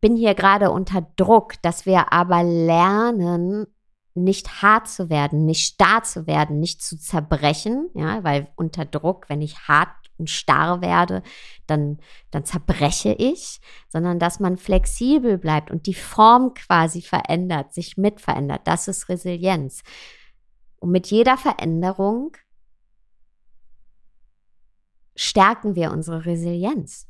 bin 0.01 0.15
hier 0.15 0.33
gerade 0.33 0.71
unter 0.71 1.07
Druck, 1.15 1.61
dass 1.61 1.85
wir 1.85 2.11
aber 2.11 2.43
lernen, 2.43 3.67
nicht 4.15 4.61
hart 4.61 4.87
zu 4.87 5.09
werden, 5.09 5.45
nicht 5.45 5.65
starr 5.65 6.03
zu 6.03 6.25
werden, 6.25 6.59
nicht 6.59 6.81
zu 6.81 6.97
zerbrechen, 6.97 7.89
ja, 7.93 8.23
weil 8.23 8.47
unter 8.55 8.85
Druck, 8.85 9.29
wenn 9.29 9.41
ich 9.41 9.67
hart 9.67 9.89
und 10.17 10.29
starr 10.29 10.81
werde, 10.81 11.21
dann, 11.67 11.99
dann 12.31 12.45
zerbreche 12.45 13.13
ich, 13.13 13.59
sondern 13.89 14.17
dass 14.17 14.39
man 14.39 14.55
flexibel 14.55 15.37
bleibt 15.37 15.69
und 15.69 15.85
die 15.85 15.93
Form 15.93 16.53
quasi 16.53 17.01
verändert, 17.01 17.73
sich 17.73 17.97
mit 17.97 18.21
verändert. 18.21 18.61
Das 18.63 18.87
ist 18.87 19.09
Resilienz. 19.09 19.83
Und 20.85 20.91
mit 20.91 21.07
jeder 21.07 21.35
Veränderung 21.35 22.37
stärken 25.15 25.73
wir 25.73 25.89
unsere 25.89 26.27
Resilienz. 26.27 27.07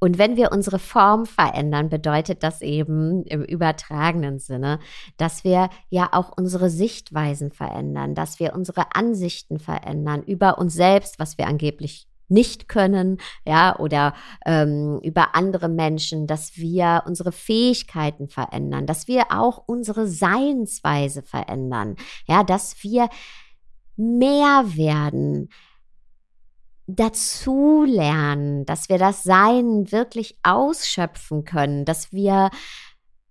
Und 0.00 0.18
wenn 0.18 0.36
wir 0.36 0.50
unsere 0.50 0.80
Form 0.80 1.24
verändern, 1.24 1.90
bedeutet 1.90 2.42
das 2.42 2.60
eben 2.60 3.22
im 3.26 3.44
übertragenen 3.44 4.40
Sinne, 4.40 4.80
dass 5.16 5.44
wir 5.44 5.70
ja 5.90 6.08
auch 6.10 6.36
unsere 6.36 6.70
Sichtweisen 6.70 7.52
verändern, 7.52 8.16
dass 8.16 8.40
wir 8.40 8.52
unsere 8.52 8.96
Ansichten 8.96 9.60
verändern 9.60 10.24
über 10.24 10.58
uns 10.58 10.74
selbst, 10.74 11.20
was 11.20 11.38
wir 11.38 11.46
angeblich 11.46 12.08
nicht 12.28 12.68
können, 12.68 13.18
ja, 13.46 13.78
oder 13.78 14.14
ähm, 14.46 15.00
über 15.02 15.34
andere 15.34 15.68
Menschen, 15.68 16.26
dass 16.26 16.56
wir 16.56 17.02
unsere 17.06 17.32
Fähigkeiten 17.32 18.28
verändern, 18.28 18.86
dass 18.86 19.08
wir 19.08 19.26
auch 19.30 19.62
unsere 19.66 20.06
Seinsweise 20.06 21.22
verändern, 21.22 21.96
ja, 22.26 22.44
dass 22.44 22.82
wir 22.82 23.08
mehr 23.96 24.64
werden, 24.76 25.48
dazulernen, 26.88 28.64
dass 28.64 28.88
wir 28.88 28.96
das 28.98 29.22
Sein 29.22 29.92
wirklich 29.92 30.38
ausschöpfen 30.42 31.44
können, 31.44 31.84
dass 31.84 32.12
wir 32.12 32.50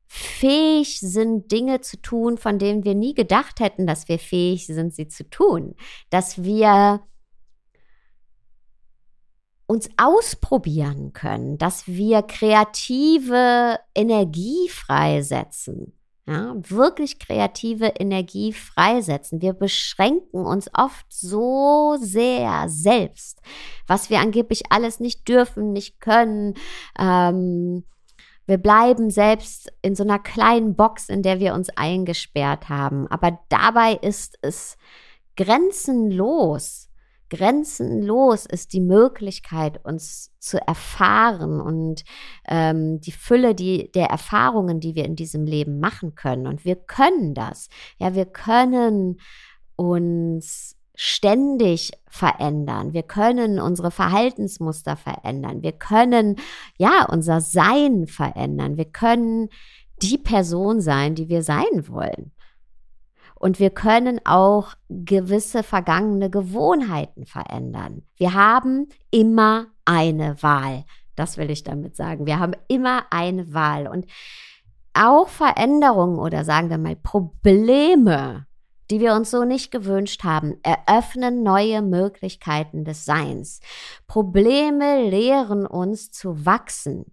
fähig 0.08 1.00
sind, 1.00 1.51
Dinge 1.51 1.82
zu 1.82 2.00
tun, 2.01 2.38
von 2.38 2.60
denen 2.60 2.84
wir 2.84 2.96
nie 2.96 3.13
gedacht 3.13 3.60
hätten, 3.60 3.88
dass 3.88 4.08
wir 4.08 4.20
fähig 4.20 4.68
sind, 4.68 4.94
sie 4.94 5.08
zu 5.08 5.27
tun, 5.30 5.75
dass 6.12 6.44
wir 6.44 7.01
uns 9.67 9.89
ausprobieren 9.97 11.13
können, 11.13 11.57
dass 11.57 11.88
wir 11.88 12.24
kreative 12.24 13.77
Energie 13.93 14.69
freisetzen, 14.69 15.93
ja, 16.25 16.55
wirklich 16.57 17.19
kreative 17.19 17.88
Energie 17.88 18.51
freisetzen. 18.51 19.41
Wir 19.41 19.53
beschränken 19.53 20.45
uns 20.45 20.69
oft 20.74 21.05
so 21.09 21.97
sehr 22.01 22.65
selbst, 22.67 23.41
was 23.88 24.09
wir 24.09 24.19
angeblich 24.19 24.63
alles 24.69 25.00
nicht 25.00 25.27
dürfen, 25.27 25.71
nicht 25.71 26.01
können. 26.01 26.55
Ähm, 27.00 27.86
wir 28.45 28.57
bleiben 28.57 29.09
selbst 29.09 29.71
in 29.81 29.95
so 29.95 30.03
einer 30.03 30.19
kleinen 30.19 30.75
Box, 30.75 31.09
in 31.09 31.21
der 31.21 31.39
wir 31.39 31.53
uns 31.53 31.69
eingesperrt 31.75 32.69
haben. 32.69 33.07
Aber 33.07 33.39
dabei 33.50 33.93
ist 33.93 34.38
es 34.41 34.77
grenzenlos 35.36 36.87
grenzenlos 37.29 38.46
ist 38.46 38.74
die 38.74 38.81
Möglichkeit, 38.81 39.84
uns 39.86 40.31
zu 40.39 40.65
erfahren 40.65 41.60
und 41.60 42.03
ähm, 42.48 43.01
die 43.01 43.12
Fülle 43.12 43.55
die, 43.55 43.91
der 43.91 44.07
Erfahrungen, 44.07 44.79
die 44.79 44.96
wir 44.96 45.05
in 45.05 45.15
diesem 45.15 45.46
Leben 45.46 45.79
machen 45.79 46.16
können. 46.16 46.48
Und 46.48 46.66
wir 46.66 46.75
können 46.75 47.33
das. 47.33 47.70
Ja, 47.98 48.16
wir 48.16 48.25
können 48.25 49.20
uns 49.75 50.75
ständig 50.96 51.92
verändern. 52.09 52.94
Wir 52.94 53.03
können 53.03 53.59
unsere 53.59 53.92
Verhaltensmuster 53.92 54.96
verändern. 54.96 55.61
Wir 55.61 55.74
können, 55.74 56.37
ja, 56.77 57.05
unser 57.09 57.40
Sein 57.40 58.07
verändern. 58.07 58.77
Wir 58.77 58.85
können 58.85 59.50
die 60.01 60.18
Person 60.18 60.81
sein, 60.81 61.13
die 61.13 61.29
wir 61.29 61.44
sein 61.44 61.87
wollen. 61.87 62.31
Und 63.39 63.59
wir 63.59 63.69
können 63.69 64.19
auch 64.25 64.73
gewisse 64.89 65.63
vergangene 65.63 66.29
Gewohnheiten 66.29 67.25
verändern. 67.25 68.03
Wir 68.15 68.33
haben 68.33 68.89
immer 69.11 69.67
eine 69.85 70.41
Wahl. 70.41 70.85
Das 71.15 71.37
will 71.37 71.50
ich 71.50 71.63
damit 71.63 71.95
sagen. 71.95 72.25
Wir 72.25 72.39
haben 72.39 72.53
immer 72.67 73.05
eine 73.11 73.53
Wahl. 73.53 73.87
Und 73.87 74.05
auch 74.93 75.27
Veränderungen 75.27 76.17
oder 76.17 76.43
sagen 76.43 76.69
wir 76.69 76.77
mal 76.79 76.95
Probleme, 76.95 78.47
die 78.89 79.00
wir 79.00 79.13
uns 79.13 79.29
so 79.31 79.43
nicht 79.43 79.71
gewünscht 79.71 80.23
haben, 80.23 80.55
eröffnen 80.63 81.43
neue 81.43 81.81
Möglichkeiten 81.81 82.85
des 82.85 83.05
Seins. 83.05 83.59
Probleme 84.07 85.07
lehren 85.09 85.65
uns 85.67 86.11
zu 86.11 86.45
wachsen. 86.45 87.05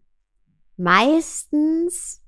Meistens 0.76 2.23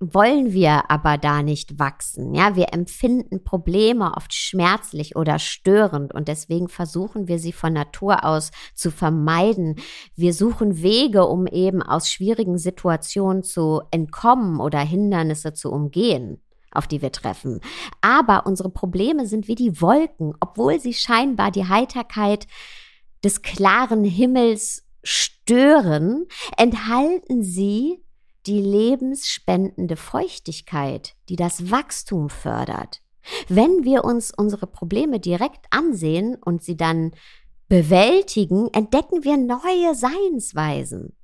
wollen 0.00 0.52
wir 0.52 0.90
aber 0.90 1.18
da 1.18 1.42
nicht 1.42 1.78
wachsen. 1.78 2.34
Ja, 2.34 2.56
wir 2.56 2.72
empfinden 2.72 3.44
Probleme 3.44 4.12
oft 4.16 4.34
schmerzlich 4.34 5.16
oder 5.16 5.38
störend 5.38 6.12
und 6.12 6.28
deswegen 6.28 6.68
versuchen 6.68 7.28
wir 7.28 7.38
sie 7.38 7.52
von 7.52 7.72
Natur 7.72 8.24
aus 8.24 8.50
zu 8.74 8.90
vermeiden. 8.90 9.76
Wir 10.16 10.34
suchen 10.34 10.82
Wege, 10.82 11.26
um 11.26 11.46
eben 11.46 11.82
aus 11.82 12.10
schwierigen 12.10 12.58
Situationen 12.58 13.42
zu 13.42 13.82
entkommen 13.90 14.60
oder 14.60 14.80
Hindernisse 14.80 15.52
zu 15.54 15.70
umgehen 15.70 16.40
auf 16.76 16.88
die 16.88 17.02
wir 17.02 17.12
treffen. 17.12 17.60
Aber 18.00 18.46
unsere 18.46 18.68
Probleme 18.68 19.28
sind 19.28 19.46
wie 19.46 19.54
die 19.54 19.80
Wolken, 19.80 20.34
obwohl 20.40 20.80
sie 20.80 20.92
scheinbar 20.92 21.52
die 21.52 21.68
Heiterkeit 21.68 22.48
des 23.22 23.42
klaren 23.42 24.02
Himmels 24.02 24.84
stören, 25.04 26.26
enthalten 26.56 27.44
sie 27.44 28.03
die 28.46 28.60
lebensspendende 28.60 29.96
Feuchtigkeit, 29.96 31.14
die 31.28 31.36
das 31.36 31.70
Wachstum 31.70 32.28
fördert. 32.28 33.00
Wenn 33.48 33.84
wir 33.84 34.04
uns 34.04 34.32
unsere 34.36 34.66
Probleme 34.66 35.18
direkt 35.18 35.66
ansehen 35.70 36.36
und 36.36 36.62
sie 36.62 36.76
dann 36.76 37.12
bewältigen, 37.68 38.68
entdecken 38.72 39.24
wir 39.24 39.36
neue 39.36 39.94
Seinsweisen. 39.94 41.16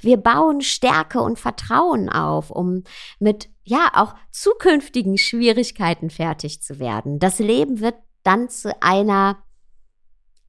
Wir 0.00 0.16
bauen 0.16 0.62
Stärke 0.62 1.20
und 1.20 1.38
Vertrauen 1.38 2.08
auf, 2.08 2.50
um 2.50 2.84
mit 3.18 3.50
ja 3.64 3.90
auch 3.94 4.14
zukünftigen 4.30 5.18
Schwierigkeiten 5.18 6.08
fertig 6.08 6.62
zu 6.62 6.78
werden. 6.78 7.18
Das 7.18 7.38
Leben 7.38 7.80
wird 7.80 7.96
dann 8.22 8.48
zu 8.48 8.80
einer 8.82 9.42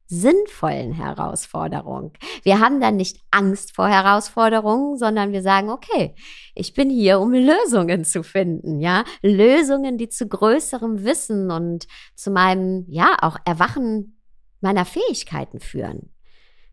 sinnvollen 0.08 0.94
Herausforderung. 0.94 2.14
Wir 2.44 2.60
haben 2.60 2.80
dann 2.80 2.96
nicht 2.96 3.20
Angst 3.30 3.76
vor 3.76 3.88
Herausforderungen, 3.88 4.98
sondern 4.98 5.34
wir 5.34 5.42
sagen, 5.42 5.70
okay, 5.70 6.16
ich 6.56 6.74
bin 6.74 6.90
hier, 6.90 7.20
um 7.20 7.34
Lösungen 7.34 8.06
zu 8.06 8.24
finden, 8.24 8.80
ja, 8.80 9.04
Lösungen, 9.22 9.98
die 9.98 10.10
zu 10.10 10.28
größerem 10.28 11.04
Wissen 11.04 11.52
und 11.52 11.88
zu 12.16 12.32
meinem, 12.32 12.86
ja, 12.88 13.18
auch 13.22 13.38
Erwachen 13.46 14.20
meiner 14.62 14.86
Fähigkeiten 14.86 15.60
führen. 15.60 16.14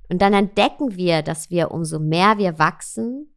Und 0.09 0.23
dann 0.23 0.33
entdecken 0.33 0.97
wir, 0.97 1.23
dass 1.23 1.51
wir 1.51 1.71
umso 1.71 1.99
mehr 1.99 2.39
wir 2.39 2.59
wachsen, 2.59 3.35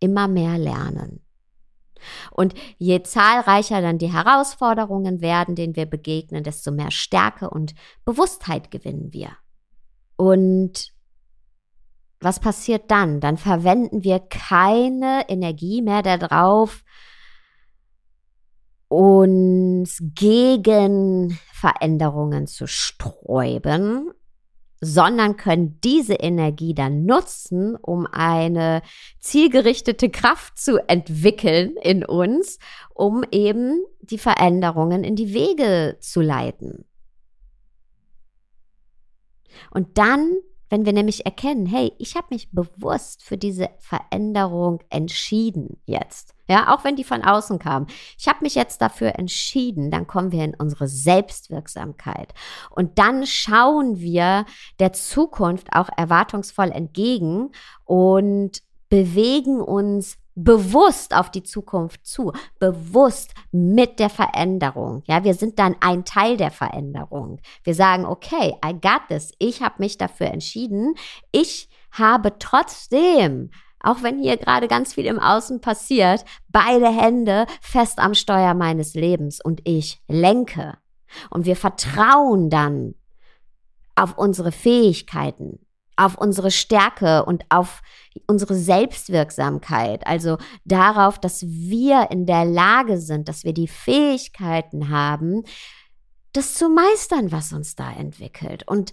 immer 0.00 0.26
mehr 0.26 0.58
lernen. 0.58 1.21
Und 2.30 2.54
je 2.78 3.02
zahlreicher 3.02 3.80
dann 3.80 3.98
die 3.98 4.12
Herausforderungen 4.12 5.20
werden, 5.20 5.54
denen 5.54 5.76
wir 5.76 5.86
begegnen, 5.86 6.44
desto 6.44 6.70
mehr 6.70 6.90
Stärke 6.90 7.50
und 7.50 7.74
Bewusstheit 8.04 8.70
gewinnen 8.70 9.12
wir. 9.12 9.30
Und 10.16 10.92
was 12.20 12.38
passiert 12.38 12.90
dann? 12.90 13.20
Dann 13.20 13.36
verwenden 13.36 14.04
wir 14.04 14.20
keine 14.20 15.28
Energie 15.28 15.82
mehr 15.82 16.02
darauf, 16.02 16.82
uns 18.88 19.98
gegen 20.14 21.38
Veränderungen 21.52 22.46
zu 22.46 22.66
sträuben, 22.66 24.12
sondern 24.84 25.36
können 25.36 25.78
diese 25.84 26.14
Energie 26.14 26.74
dann 26.74 27.04
nutzen, 27.04 27.76
um 27.76 28.08
eine 28.10 28.82
zielgerichtete 29.20 30.10
Kraft 30.10 30.58
zu 30.58 30.76
entwickeln 30.88 31.76
in 31.80 32.04
uns, 32.04 32.58
um 32.92 33.24
eben 33.30 33.84
die 34.00 34.18
Veränderungen 34.18 35.04
in 35.04 35.14
die 35.14 35.32
Wege 35.32 35.98
zu 36.00 36.20
leiten. 36.20 36.84
Und 39.70 39.98
dann 39.98 40.32
wenn 40.72 40.86
wir 40.86 40.94
nämlich 40.94 41.26
erkennen, 41.26 41.66
hey, 41.66 41.92
ich 41.98 42.16
habe 42.16 42.28
mich 42.30 42.50
bewusst 42.50 43.22
für 43.22 43.36
diese 43.36 43.68
Veränderung 43.78 44.80
entschieden 44.88 45.76
jetzt. 45.84 46.34
Ja, 46.48 46.74
auch 46.74 46.82
wenn 46.82 46.96
die 46.96 47.04
von 47.04 47.20
außen 47.20 47.58
kam. 47.58 47.88
Ich 48.18 48.26
habe 48.26 48.38
mich 48.40 48.54
jetzt 48.54 48.80
dafür 48.80 49.18
entschieden, 49.18 49.90
dann 49.90 50.06
kommen 50.06 50.32
wir 50.32 50.42
in 50.42 50.54
unsere 50.54 50.88
Selbstwirksamkeit. 50.88 52.32
Und 52.70 52.98
dann 52.98 53.26
schauen 53.26 54.00
wir 54.00 54.46
der 54.78 54.94
Zukunft 54.94 55.68
auch 55.74 55.90
erwartungsvoll 55.94 56.70
entgegen 56.70 57.50
und 57.84 58.62
bewegen 58.88 59.60
uns 59.60 60.16
bewusst 60.34 61.14
auf 61.14 61.30
die 61.30 61.42
Zukunft 61.42 62.06
zu, 62.06 62.32
bewusst 62.58 63.34
mit 63.50 63.98
der 63.98 64.10
Veränderung. 64.10 65.02
Ja, 65.06 65.24
wir 65.24 65.34
sind 65.34 65.58
dann 65.58 65.76
ein 65.80 66.04
Teil 66.04 66.36
der 66.36 66.50
Veränderung. 66.50 67.40
Wir 67.64 67.74
sagen, 67.74 68.06
okay, 68.06 68.54
I 68.64 68.72
got 68.72 69.08
this. 69.08 69.32
Ich 69.38 69.62
habe 69.62 69.74
mich 69.78 69.98
dafür 69.98 70.28
entschieden. 70.28 70.94
Ich 71.30 71.68
habe 71.90 72.38
trotzdem 72.38 73.50
auch 73.82 74.02
wenn 74.02 74.20
hier 74.20 74.36
gerade 74.36 74.68
ganz 74.68 74.94
viel 74.94 75.06
im 75.06 75.18
Außen 75.18 75.60
passiert, 75.60 76.24
beide 76.48 76.88
Hände 76.88 77.46
fest 77.60 77.98
am 77.98 78.14
Steuer 78.14 78.54
meines 78.54 78.94
Lebens 78.94 79.40
und 79.42 79.60
ich 79.64 80.00
lenke. 80.08 80.78
Und 81.30 81.46
wir 81.46 81.56
vertrauen 81.56 82.48
dann 82.48 82.94
auf 83.94 84.16
unsere 84.16 84.52
Fähigkeiten, 84.52 85.58
auf 85.96 86.16
unsere 86.16 86.50
Stärke 86.50 87.24
und 87.24 87.44
auf 87.48 87.82
unsere 88.26 88.54
Selbstwirksamkeit, 88.54 90.06
also 90.06 90.38
darauf, 90.64 91.18
dass 91.18 91.42
wir 91.42 92.10
in 92.10 92.26
der 92.26 92.44
Lage 92.44 92.98
sind, 92.98 93.28
dass 93.28 93.44
wir 93.44 93.52
die 93.52 93.68
Fähigkeiten 93.68 94.88
haben, 94.88 95.44
das 96.32 96.54
zu 96.54 96.68
meistern, 96.68 97.30
was 97.30 97.52
uns 97.52 97.76
da 97.76 97.92
entwickelt. 97.92 98.66
Und 98.66 98.92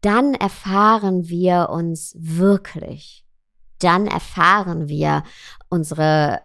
dann 0.00 0.34
erfahren 0.34 1.28
wir 1.28 1.70
uns 1.70 2.14
wirklich. 2.18 3.24
Dann 3.78 4.06
erfahren 4.06 4.88
wir 4.88 5.24
unsere 5.70 6.40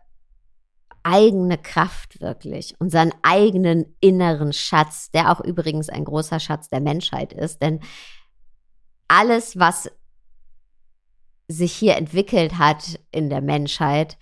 eigene 1.04 1.58
Kraft 1.58 2.22
wirklich, 2.22 2.76
unseren 2.80 3.12
eigenen 3.22 3.96
inneren 4.00 4.54
Schatz, 4.54 5.12
der 5.12 5.32
auch 5.32 5.42
übrigens 5.42 5.90
ein 5.90 6.06
großer 6.06 6.40
Schatz 6.40 6.70
der 6.70 6.82
Menschheit 6.82 7.34
ist. 7.34 7.62
Denn 7.62 7.80
alles, 9.10 9.60
was 9.60 9.92
sich 11.50 11.74
hier 11.74 11.98
entwickelt 11.98 12.58
hat 12.58 13.00
in 13.12 13.30
der 13.30 13.42
Menschheit, 13.42 14.18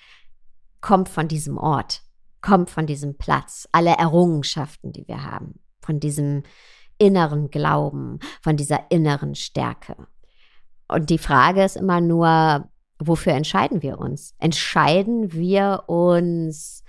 kommt 0.82 1.10
von 1.10 1.28
diesem 1.28 1.58
Ort, 1.58 2.02
kommt 2.42 2.70
von 2.70 2.88
diesem 2.88 3.18
Platz. 3.18 3.68
Alle 3.72 3.92
Errungenschaften, 3.92 4.94
die 4.94 5.08
wir 5.08 5.24
haben, 5.24 5.60
von 5.82 6.00
diesem 6.00 6.44
inneren 6.98 7.52
Glauben, 7.52 8.20
von 8.42 8.58
dieser 8.58 8.90
inneren 8.90 9.36
Stärke. 9.36 10.08
Und 10.88 11.10
die 11.10 11.18
Frage 11.18 11.64
ist 11.64 11.76
immer 11.76 12.00
nur, 12.00 12.70
wofür 12.98 13.34
entscheiden 13.34 13.82
wir 13.82 14.00
uns? 14.00 14.34
Entscheiden 14.40 15.34
wir 15.34 15.84
uns 15.88 16.84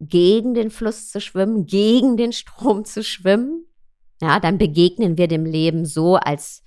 gegen 0.00 0.54
den 0.54 0.70
Fluss 0.70 1.10
zu 1.10 1.20
schwimmen, 1.20 1.66
gegen 1.66 2.16
den 2.16 2.32
Strom 2.32 2.84
zu 2.84 3.04
schwimmen? 3.04 3.66
Ja, 4.20 4.38
dann 4.38 4.58
begegnen 4.58 5.16
wir 5.16 5.28
dem 5.28 5.46
Leben 5.46 5.86
so, 5.86 6.16
als 6.16 6.62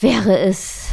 wäre 0.00 0.38
es 0.38 0.90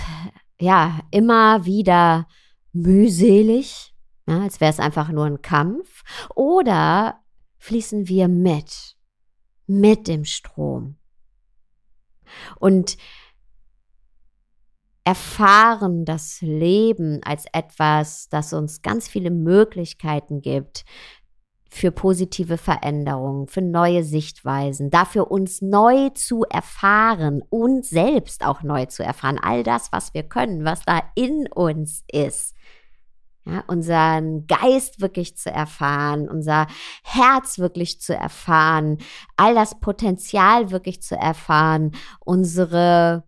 ja 0.60 1.00
immer 1.12 1.66
wieder 1.66 2.28
mühselig, 2.74 3.94
ja, 4.28 4.42
als 4.42 4.60
wäre 4.60 4.72
es 4.72 4.80
einfach 4.80 5.10
nur 5.10 5.26
ein 5.26 5.42
Kampf. 5.42 6.04
Oder 6.36 7.22
fließen 7.58 8.08
wir 8.08 8.28
mit, 8.28 8.98
mit 9.68 10.08
dem 10.08 10.26
Strom. 10.26 10.98
Und 12.60 12.98
erfahren 15.06 16.06
das 16.06 16.42
Leben 16.42 17.22
als 17.24 17.46
etwas, 17.52 18.30
das 18.30 18.54
uns 18.54 18.82
ganz 18.82 19.08
viele 19.08 19.32
Möglichkeiten 19.32 20.42
gibt 20.42 20.86
für 21.74 21.92
positive 21.92 22.60
Veränderungen, 22.60 23.48
für 23.48 23.62
neue 23.62 24.04
Sichtweisen, 24.04 24.92
dafür 24.92 25.32
uns 25.32 25.62
neu 25.64 26.10
zu 26.10 26.44
erfahren 26.44 27.42
und 27.50 27.84
selbst 27.84 28.46
auch 28.46 28.62
neu 28.62 28.86
zu 28.86 29.04
erfahren. 29.04 29.40
All 29.42 29.64
das, 29.64 29.92
was 29.92 30.14
wir 30.14 30.22
können, 30.22 30.66
was 30.66 30.84
da 30.86 31.02
in 31.16 31.48
uns 31.52 32.04
ist. 32.12 32.56
Ja, 33.46 33.64
unseren 33.66 34.46
Geist 34.46 35.02
wirklich 35.02 35.36
zu 35.36 35.50
erfahren, 35.50 36.30
unser 36.30 36.68
Herz 37.04 37.58
wirklich 37.58 38.00
zu 38.00 38.16
erfahren, 38.16 39.00
all 39.36 39.56
das 39.56 39.80
Potenzial 39.80 40.70
wirklich 40.70 41.02
zu 41.02 41.16
erfahren, 41.16 41.92
unsere 42.20 43.24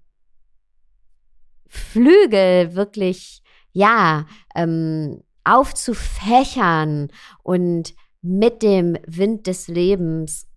Flügel 1.68 2.76
wirklich, 2.76 3.42
ja, 3.74 4.26
ähm, 4.54 5.24
aufzufächern 5.44 7.10
und 7.44 7.94
mit 8.26 8.64
dem 8.64 8.98
Wind 9.06 9.46
des 9.46 9.68
Lebens 9.68 10.48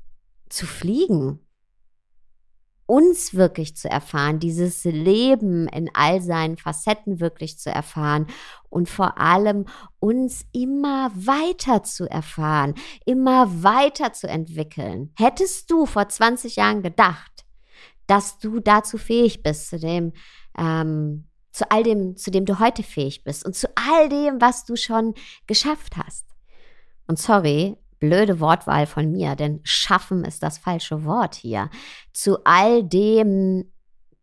zu 0.49 0.67
fliegen. 0.67 1.41
Uns 2.87 3.35
wirklich 3.35 3.77
zu 3.77 3.91
erfahren, 3.91 4.39
dieses 4.39 4.85
Leben 4.85 5.69
in 5.69 5.91
all 5.93 6.23
seinen 6.23 6.57
Facetten 6.57 7.21
wirklich 7.21 7.59
zu 7.59 7.69
erfahren 7.69 8.27
und 8.71 8.89
vor 8.89 9.19
allem 9.19 9.67
uns 9.99 10.47
immer 10.53 11.11
weiter 11.15 11.83
zu 11.83 12.09
erfahren, 12.09 12.75
immer 13.05 13.63
weiter 13.63 14.15
zu 14.15 14.27
entwickeln. 14.27 15.13
Hättest 15.19 15.71
du 15.71 15.85
vor 15.85 16.09
20 16.09 16.57
Jahren 16.57 16.83
gedacht, 16.83 17.45
dass 18.07 18.39
du 18.39 18.61
dazu 18.61 18.97
fähig 18.97 19.43
bist, 19.43 19.69
zu 19.69 19.79
dem, 19.79 20.15
ähm, 20.57 21.29
zu 21.53 21.71
all 21.71 21.83
dem, 21.83 22.17
zu 22.17 22.31
dem 22.31 22.47
du 22.47 22.59
heute 22.59 22.83
fähig 22.83 23.23
bist 23.25 23.45
und 23.45 23.55
zu 23.55 23.69
all 23.77 24.09
dem, 24.09 24.41
was 24.41 24.65
du 24.65 24.77
schon 24.77 25.13
geschafft 25.47 25.99
hast? 25.99 26.38
Und 27.09 27.19
sorry, 27.19 27.77
blöde 27.99 28.39
Wortwahl 28.39 28.87
von 28.87 29.11
mir, 29.11 29.35
denn 29.35 29.61
schaffen 29.65 30.25
ist 30.25 30.43
das 30.43 30.59
falsche 30.59 31.05
Wort 31.05 31.35
hier. 31.35 31.71
Zu 32.13 32.45
all 32.45 32.85
dem 32.85 33.73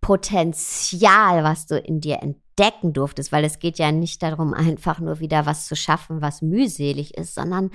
Potenzial, 0.01 1.43
was 1.43 1.65
du 1.65 1.79
in 1.79 1.99
dir 1.99 2.21
entdecken 2.21 2.93
durftest, 2.93 3.31
weil 3.31 3.43
es 3.43 3.59
geht 3.59 3.79
ja 3.79 3.91
nicht 3.91 4.21
darum, 4.21 4.53
einfach 4.53 4.99
nur 4.99 5.19
wieder 5.19 5.45
was 5.45 5.67
zu 5.67 5.75
schaffen, 5.75 6.21
was 6.21 6.41
mühselig 6.41 7.17
ist, 7.17 7.35
sondern 7.35 7.71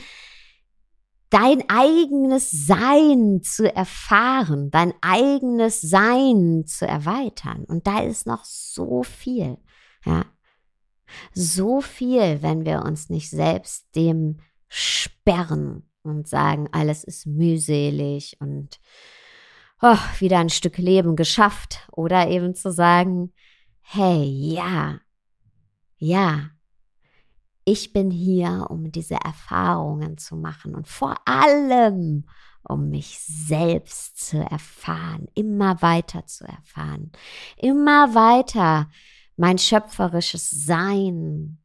dein 1.28 1.62
eigenes 1.68 2.50
Sein 2.50 3.40
zu 3.42 3.72
erfahren, 3.74 4.70
dein 4.70 4.92
eigenes 5.00 5.80
Sein 5.80 6.64
zu 6.66 6.86
erweitern. 6.86 7.64
Und 7.64 7.86
da 7.86 8.00
ist 8.00 8.26
noch 8.26 8.44
so 8.44 9.02
viel, 9.02 9.58
ja. 10.04 10.24
So 11.34 11.80
viel, 11.80 12.40
wenn 12.42 12.64
wir 12.64 12.82
uns 12.82 13.10
nicht 13.10 13.30
selbst 13.30 13.96
dem 13.96 14.38
sperren 14.70 15.82
und 16.02 16.26
sagen, 16.28 16.68
alles 16.72 17.04
ist 17.04 17.26
mühselig 17.26 18.36
und 18.40 18.80
oh, 19.82 19.98
wieder 20.18 20.38
ein 20.38 20.48
Stück 20.48 20.78
Leben 20.78 21.16
geschafft. 21.16 21.86
Oder 21.92 22.28
eben 22.28 22.54
zu 22.54 22.72
sagen, 22.72 23.32
hey, 23.82 24.24
ja, 24.24 25.00
ja, 25.98 26.50
ich 27.64 27.92
bin 27.92 28.10
hier, 28.10 28.66
um 28.70 28.90
diese 28.90 29.16
Erfahrungen 29.16 30.16
zu 30.16 30.36
machen 30.36 30.74
und 30.74 30.88
vor 30.88 31.16
allem, 31.26 32.24
um 32.62 32.88
mich 32.88 33.18
selbst 33.20 34.18
zu 34.18 34.38
erfahren, 34.38 35.28
immer 35.34 35.80
weiter 35.82 36.26
zu 36.26 36.44
erfahren, 36.44 37.12
immer 37.56 38.14
weiter 38.14 38.88
mein 39.36 39.58
schöpferisches 39.58 40.50
Sein 40.50 41.59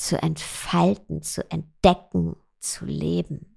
zu 0.00 0.20
entfalten, 0.22 1.22
zu 1.22 1.48
entdecken, 1.50 2.34
zu 2.58 2.86
leben. 2.86 3.56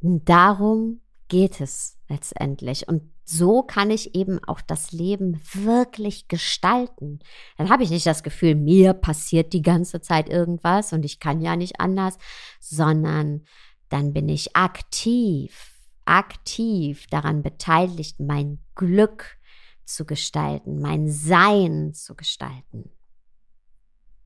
Und 0.00 0.28
darum 0.28 1.00
geht 1.28 1.60
es 1.60 1.98
letztendlich. 2.08 2.86
Und 2.86 3.10
so 3.24 3.62
kann 3.62 3.90
ich 3.90 4.14
eben 4.14 4.42
auch 4.44 4.60
das 4.60 4.92
Leben 4.92 5.40
wirklich 5.52 6.28
gestalten. 6.28 7.18
Dann 7.56 7.70
habe 7.70 7.82
ich 7.82 7.90
nicht 7.90 8.06
das 8.06 8.22
Gefühl, 8.22 8.54
mir 8.54 8.92
passiert 8.92 9.52
die 9.52 9.62
ganze 9.62 10.00
Zeit 10.00 10.28
irgendwas 10.28 10.92
und 10.92 11.04
ich 11.04 11.18
kann 11.18 11.40
ja 11.40 11.56
nicht 11.56 11.80
anders, 11.80 12.18
sondern 12.60 13.44
dann 13.88 14.12
bin 14.12 14.28
ich 14.28 14.54
aktiv, 14.54 15.80
aktiv 16.04 17.06
daran 17.08 17.42
beteiligt, 17.42 18.20
mein 18.20 18.58
Glück 18.74 19.38
zu 19.84 20.04
gestalten, 20.04 20.80
mein 20.80 21.08
Sein 21.08 21.94
zu 21.94 22.14
gestalten. 22.14 22.93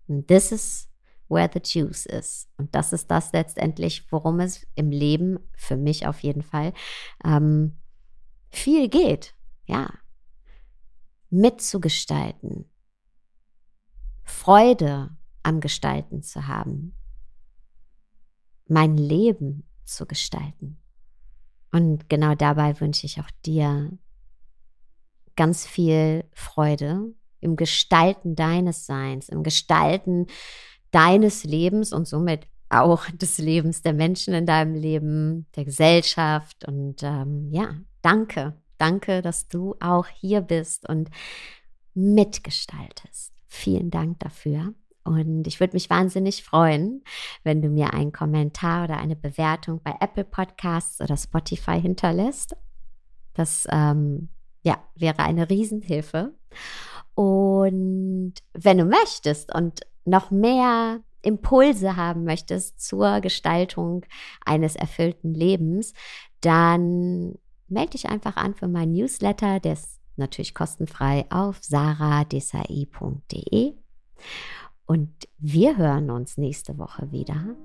And 0.08 0.26
this 0.26 0.52
is 0.52 0.88
where 1.28 1.48
the 1.52 1.60
juice 1.60 2.06
is. 2.06 2.48
Und 2.56 2.74
das 2.74 2.92
ist 2.92 3.10
das 3.10 3.32
letztendlich, 3.32 4.10
worum 4.10 4.40
es 4.40 4.66
im 4.74 4.90
Leben, 4.90 5.38
für 5.54 5.76
mich 5.76 6.06
auf 6.06 6.20
jeden 6.20 6.42
Fall, 6.42 6.72
ähm, 7.24 7.76
viel 8.50 8.88
geht. 8.88 9.34
Ja. 9.66 9.90
Mitzugestalten. 11.30 12.64
Freude 14.24 15.16
am 15.42 15.60
Gestalten 15.60 16.22
zu 16.22 16.46
haben. 16.46 16.94
Mein 18.66 18.96
Leben 18.96 19.68
zu 19.84 20.06
gestalten. 20.06 20.78
Und 21.70 22.08
genau 22.08 22.34
dabei 22.34 22.80
wünsche 22.80 23.06
ich 23.06 23.20
auch 23.20 23.30
dir 23.44 23.90
ganz 25.36 25.66
viel 25.66 26.24
Freude 26.32 27.14
im 27.40 27.56
Gestalten 27.56 28.34
deines 28.34 28.86
Seins, 28.86 29.28
im 29.28 29.42
Gestalten 29.42 30.26
deines 30.90 31.44
Lebens 31.44 31.92
und 31.92 32.06
somit 32.06 32.46
auch 32.70 33.06
des 33.12 33.38
Lebens 33.38 33.82
der 33.82 33.94
Menschen 33.94 34.34
in 34.34 34.46
deinem 34.46 34.74
Leben, 34.74 35.46
der 35.56 35.64
Gesellschaft. 35.64 36.66
Und 36.66 37.02
ähm, 37.02 37.48
ja, 37.50 37.74
danke, 38.02 38.54
danke, 38.78 39.22
dass 39.22 39.48
du 39.48 39.74
auch 39.80 40.06
hier 40.06 40.40
bist 40.40 40.88
und 40.88 41.10
mitgestaltest. 41.94 43.32
Vielen 43.48 43.90
Dank 43.90 44.20
dafür. 44.20 44.74
Und 45.04 45.46
ich 45.46 45.58
würde 45.58 45.72
mich 45.74 45.88
wahnsinnig 45.88 46.44
freuen, 46.44 47.02
wenn 47.42 47.62
du 47.62 47.70
mir 47.70 47.94
einen 47.94 48.12
Kommentar 48.12 48.84
oder 48.84 48.98
eine 48.98 49.16
Bewertung 49.16 49.80
bei 49.82 49.94
Apple 50.00 50.24
Podcasts 50.24 51.00
oder 51.00 51.16
Spotify 51.16 51.80
hinterlässt. 51.80 52.54
Das 53.32 53.66
ähm, 53.70 54.28
ja, 54.62 54.76
wäre 54.96 55.20
eine 55.20 55.48
Riesenhilfe. 55.48 56.34
Und 57.18 58.34
wenn 58.52 58.78
du 58.78 58.84
möchtest 58.84 59.52
und 59.52 59.80
noch 60.04 60.30
mehr 60.30 61.00
Impulse 61.22 61.96
haben 61.96 62.22
möchtest 62.22 62.80
zur 62.80 63.20
Gestaltung 63.20 64.06
eines 64.44 64.76
erfüllten 64.76 65.34
Lebens, 65.34 65.94
dann 66.42 67.36
melde 67.66 67.90
dich 67.90 68.08
einfach 68.08 68.36
an 68.36 68.54
für 68.54 68.68
meinen 68.68 68.92
Newsletter, 68.92 69.58
der 69.58 69.72
ist 69.72 69.98
natürlich 70.14 70.54
kostenfrei 70.54 71.26
auf 71.28 71.58
saradesai.de. 71.60 72.84
Und 74.86 75.10
wir 75.38 75.76
hören 75.76 76.12
uns 76.12 76.38
nächste 76.38 76.78
Woche 76.78 77.10
wieder. 77.10 77.56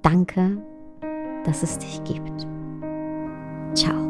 Danke, 0.00 0.56
dass 1.44 1.62
es 1.62 1.76
dich 1.76 2.02
gibt. 2.04 2.46
Ciao. 3.74 4.09